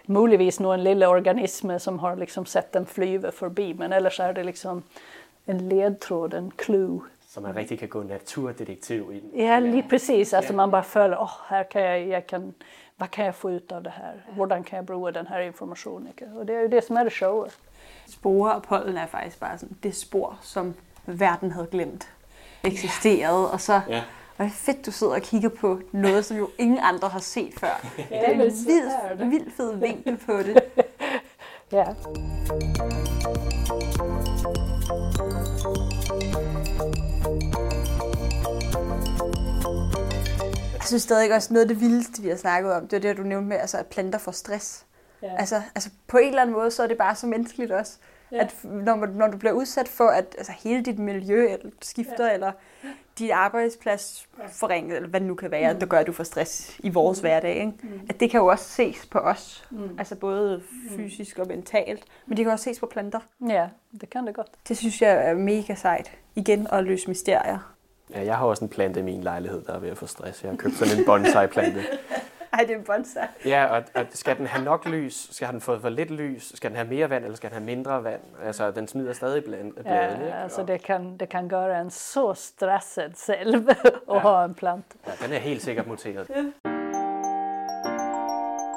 Möjligtvis 0.06 0.60
någon 0.60 0.84
lilla 0.84 1.10
organism 1.10 1.78
som 1.78 2.00
har 2.00 2.16
liksom 2.16 2.46
sett 2.46 2.72
den 2.72 2.86
flyga 2.86 3.32
förbi 3.32 3.74
men 3.74 3.94
ellers 3.94 4.20
är 4.20 4.34
det 4.34 4.44
liksom 4.44 4.84
en 5.46 5.70
ledtråd, 5.70 6.34
en 6.34 6.52
clue. 6.52 7.00
Så 7.28 7.42
man 7.42 7.54
riktigt 7.54 7.80
kan 7.80 7.90
gå 7.90 8.04
naturdetektiv 8.04 9.04
i 9.12 9.20
den? 9.20 9.76
Ja, 9.76 9.82
precis. 9.90 10.34
Alltså 10.34 10.54
man 10.54 10.72
bara 10.72 10.84
följer, 10.84 11.18
oh, 11.18 11.34
här 11.48 11.64
kan 11.64 11.82
jag, 11.82 12.08
jag 12.08 12.28
kan, 12.28 12.54
vad 12.96 13.12
kan 13.12 13.26
jag 13.26 13.36
få 13.36 13.52
ut 13.52 13.72
av 13.72 13.84
det 13.84 13.90
här? 13.90 14.26
Hur 14.26 14.64
kan 14.64 14.78
jag 14.78 14.86
bruka 14.86 15.12
den 15.12 15.28
här 15.28 15.42
informationen? 15.42 16.14
Och 16.38 16.46
det 16.46 16.54
är 16.54 16.62
ju 16.62 16.68
det 16.68 16.86
som 16.86 16.98
är 16.98 17.04
det 17.04 17.10
showa. 17.10 17.48
Sporer 18.06 18.58
och 18.58 18.68
pollen 18.68 18.98
är 18.98 19.08
faktiskt 19.08 19.40
bara 19.40 19.58
sådan, 19.58 19.76
det 19.80 19.92
spår 19.92 20.36
som 20.42 20.74
världen 21.06 21.52
hade 21.52 21.68
glömt 21.68 22.08
existerade. 22.64 23.42
Ja. 23.48 23.54
Och, 23.54 23.62
så, 23.62 23.82
ja. 23.90 24.02
Og 24.38 24.46
er 24.46 24.50
fedt, 24.50 24.86
du 24.86 24.92
sidder 24.92 25.14
og 25.14 25.22
kigger 25.22 25.50
på 25.50 25.80
noget, 25.92 26.26
som 26.26 26.38
jo 26.38 26.50
ingen 26.58 26.80
andre 26.82 27.08
har 27.10 27.20
set 27.20 27.54
før. 27.58 27.88
Ja, 27.98 28.04
Det 28.04 28.28
er 28.28 28.32
en 28.32 28.40
vild, 28.40 29.30
vild 29.30 29.52
fed 29.58 29.76
vinkel 29.76 30.18
på 30.18 30.38
det. 30.38 30.64
Ja. 31.72 31.86
Jeg 40.74 40.88
synes 40.88 41.04
stadig 41.04 41.36
også, 41.36 41.54
noget 41.54 41.62
af 41.62 41.68
det 41.68 41.80
vildeste, 41.82 42.22
vi 42.22 42.30
har 42.30 42.36
snakket 42.36 42.74
om, 42.74 42.88
det 42.88 42.98
er 42.98 43.02
det, 43.02 43.18
du 43.18 43.24
nævnte 43.24 43.48
med, 43.50 43.58
altså, 43.58 43.78
at 43.78 43.86
planter 43.86 44.20
får 44.20 44.32
stress. 44.32 44.86
Ja. 45.22 45.36
Altså, 45.38 45.62
altså 45.76 45.90
på 46.08 46.18
en 46.18 46.28
eller 46.28 46.42
anden 46.42 46.56
måde, 46.56 46.72
så 46.72 46.84
er 46.84 46.88
det 46.88 46.98
bare 46.98 47.16
så 47.16 47.28
menneskeligt 47.28 47.72
også. 47.72 47.98
Ja. 48.32 48.38
At 48.40 48.56
når, 48.64 49.06
når 49.06 49.28
du 49.28 49.38
bliver 49.38 49.54
udsat 49.54 49.88
for, 49.88 50.08
at 50.08 50.36
altså, 50.38 50.54
hele 50.64 50.84
dit 50.84 51.00
miljø 51.00 51.48
eller 51.54 51.70
skifter, 51.82 52.28
ja. 52.28 52.34
eller 52.34 52.52
dit 53.20 53.32
arbejdsplads 53.32 54.28
forringet, 54.52 54.96
eller 54.96 55.10
hvad 55.10 55.20
det 55.20 55.28
nu 55.28 55.36
kan 55.36 55.52
være, 55.52 55.74
mm. 55.74 55.80
der 55.80 55.86
gør, 55.86 56.00
at 56.00 56.08
du 56.08 56.12
får 56.12 56.24
stress 56.24 56.80
i 56.80 56.90
vores 56.90 57.22
mm. 57.22 57.24
hverdag. 57.24 57.56
Ikke? 57.56 57.74
Mm. 57.84 58.00
At 58.10 58.20
det 58.20 58.30
kan 58.32 58.40
jo 58.40 58.46
også 58.46 58.66
ses 58.66 59.06
på 59.06 59.20
os. 59.20 59.68
Mm. 59.72 59.90
Altså 59.98 60.16
både 60.16 60.62
fysisk 60.96 61.40
og 61.40 61.48
mentalt. 61.48 62.04
Men 62.26 62.38
det 62.38 62.46
kan 62.46 62.52
også 62.52 62.64
ses 62.64 62.80
på 62.80 62.86
planter. 62.86 63.20
ja, 63.50 63.68
det 64.02 64.10
kan 64.10 64.28
det 64.28 64.36
godt. 64.36 64.48
Det 64.68 64.78
synes 64.78 65.02
jeg 65.02 65.30
er 65.30 65.34
mega 65.34 65.76
sejt. 65.76 66.12
Igen 66.36 66.68
at 66.72 66.84
løse 66.84 67.08
mysterier. 67.08 67.76
Ja, 68.14 68.26
jeg 68.26 68.38
har 68.38 68.46
også 68.46 68.66
en 68.66 68.70
plante 68.70 69.00
i 69.00 69.04
min 69.04 69.24
lejlighed, 69.24 69.62
der 69.62 69.74
er 69.74 69.80
ved 69.80 69.90
at 69.90 69.98
få 69.98 70.08
stress. 70.08 70.44
Jeg 70.44 70.52
har 70.52 70.58
købt 70.58 70.76
sådan 70.76 71.00
en 71.00 71.06
bonsai-plante. 71.06 71.82
Ej, 72.58 72.62
det 72.68 72.72
er 72.72 72.78
en 72.78 72.84
bonsai. 72.84 73.22
Ja, 73.46 73.66
og, 73.66 73.84
og 73.96 74.06
skal 74.10 74.38
den 74.38 74.48
have 74.48 74.66
nok 74.66 74.86
lys? 74.86 75.28
Skal 75.36 75.48
den 75.52 75.62
få 75.62 75.80
for 75.80 75.90
lidt 75.90 76.12
lys? 76.12 76.52
Skal 76.58 76.70
den 76.70 76.78
have 76.78 76.88
mere 76.90 77.10
vand, 77.10 77.24
eller 77.24 77.38
skal 77.38 77.50
den 77.50 77.58
have 77.58 77.66
mindre 77.66 78.04
vand? 78.04 78.22
Altså, 78.46 78.72
den 78.72 78.88
smider 78.88 79.14
stadig 79.14 79.44
bladene. 79.44 79.70
ikke? 79.78 79.90
Ja, 79.90 80.42
alltså 80.44 80.62
Og- 80.62 80.68
det, 80.68 80.84
kan, 80.84 81.18
det 81.18 81.30
kan 81.30 81.48
göra 81.52 81.82
en 81.82 81.90
så 81.92 82.34
stressad 82.34 83.14
själv 83.18 83.70
att 83.70 83.78
Ja. 84.08 84.20
ha 84.20 84.44
en 84.44 84.54
planta. 84.54 84.98
Ja, 85.08 85.12
den 85.26 85.34
er 85.34 85.40
helt 85.40 85.62
sikkert 85.62 85.88
muteret. 85.88 86.28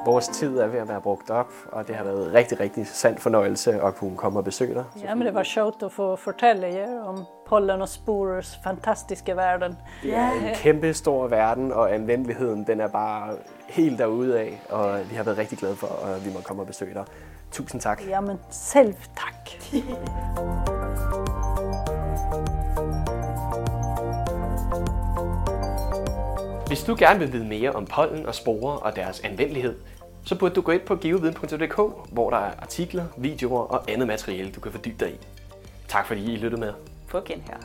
Vores 0.05 0.29
tid 0.29 0.59
er 0.59 0.67
ved 0.67 0.79
at 0.81 0.89
være 0.89 1.01
brugt 1.01 1.31
op, 1.31 1.53
og 1.73 1.89
det 1.89 1.97
har 1.97 2.05
været 2.05 2.35
rigtig, 2.35 2.61
rigtig 2.61 2.87
sand 2.87 3.19
fornøjelse 3.19 3.83
at 3.83 3.95
kunne 3.95 4.17
komme 4.17 4.39
og 4.39 4.45
besøge 4.45 4.75
dig. 4.75 4.85
Ja, 5.03 5.15
men 5.15 5.27
det 5.27 5.35
var 5.35 5.43
sjovt 5.43 5.83
att 5.83 5.93
få 5.93 6.17
fortælle 6.17 6.67
jer 6.67 7.03
om 7.03 7.25
pollen 7.47 7.83
og 7.83 7.89
sporers 7.89 8.61
fantastiske 8.65 9.37
verden. 9.37 9.77
Det 10.03 10.15
er 10.15 10.31
en 10.31 10.55
kæmpe 10.55 10.95
stor 10.95 11.27
verden, 11.27 11.73
og 11.73 11.95
anvendeligheden 11.95 12.67
den 12.67 12.81
er 12.81 12.89
bare 12.89 13.35
helt 13.69 13.99
derude 13.99 14.41
af, 14.41 14.61
og 14.71 15.11
vi 15.11 15.17
har 15.17 15.25
været 15.25 15.39
rigtig 15.39 15.59
glade 15.59 15.77
for, 15.77 16.07
at 16.07 16.25
vi 16.27 16.31
må 16.35 16.41
komme 16.41 16.63
og 16.63 16.67
besøge 16.67 16.95
dig. 16.95 17.05
Tusind 17.53 17.81
tak. 17.81 18.03
Ja, 18.09 18.21
men 18.21 18.39
selv 18.51 18.95
tack. 18.95 19.75
Hvis 26.69 26.85
du 26.85 26.97
gerne 26.99 27.19
vil 27.19 27.33
vide 27.33 27.45
mere 27.45 27.73
om 27.73 27.87
pollen 27.87 28.27
og 28.27 28.35
sporer 28.35 28.77
og 28.77 28.97
deres 28.97 29.21
anvendelighed, 29.21 29.75
så 30.25 30.39
burde 30.39 30.55
du 30.55 30.61
gå 30.61 30.73
ind 30.73 30.83
på 30.83 30.97
geoviden.dk, 30.97 31.77
hvor 32.13 32.31
der 32.31 32.37
er 32.37 32.51
artikler, 32.63 33.05
videoer 33.17 33.61
og 33.61 33.91
andet 33.91 34.07
materiale, 34.07 34.51
du 34.51 34.61
kan 34.61 34.73
fordybe 34.73 35.05
dig 35.05 35.15
i. 35.15 35.19
Tak 35.89 36.07
fordi 36.07 36.33
I 36.33 36.37
lyttede 36.37 36.61
med. 36.61 36.73
På 37.11 37.21
genhør. 37.27 37.61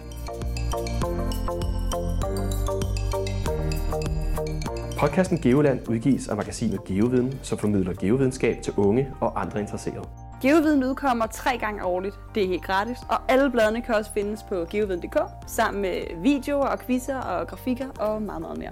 Podcasten 5.00 5.42
Geoland 5.42 5.90
udgives 5.90 6.28
af 6.28 6.36
magasinet 6.36 6.84
Geoviden, 6.84 7.40
som 7.42 7.58
formidler 7.58 7.94
geovidenskab 7.94 8.62
til 8.62 8.74
unge 8.78 9.12
og 9.22 9.42
andre 9.42 9.60
interesserede. 9.60 10.08
Geoviden 10.42 10.84
udkommer 10.84 11.26
tre 11.28 11.58
gange 11.58 11.86
årligt. 11.86 12.16
Det 12.36 12.44
er 12.44 12.48
helt 12.48 12.64
gratis. 12.64 12.98
Og 13.10 13.18
alle 13.28 13.52
bladene 13.52 13.82
kan 13.82 13.96
også 13.96 14.12
findes 14.14 14.44
på 14.50 14.66
geoviden.dk, 14.70 15.18
sammen 15.48 15.82
med 15.82 15.96
videoer 16.22 16.66
og 16.66 16.80
quizzer 16.80 17.18
og 17.18 17.48
grafikker 17.48 17.88
og 18.00 18.22
meget, 18.22 18.42
meget 18.42 18.58
mere. 18.58 18.72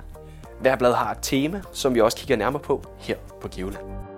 Hver 0.61 0.75
blad 0.75 0.93
har 0.93 1.11
et 1.11 1.17
tema, 1.21 1.61
som 1.73 1.95
vi 1.95 2.01
også 2.01 2.17
kigger 2.17 2.35
nærmere 2.35 2.61
på 2.61 2.81
her 2.97 3.15
på 3.41 3.49
Geoland. 3.55 4.10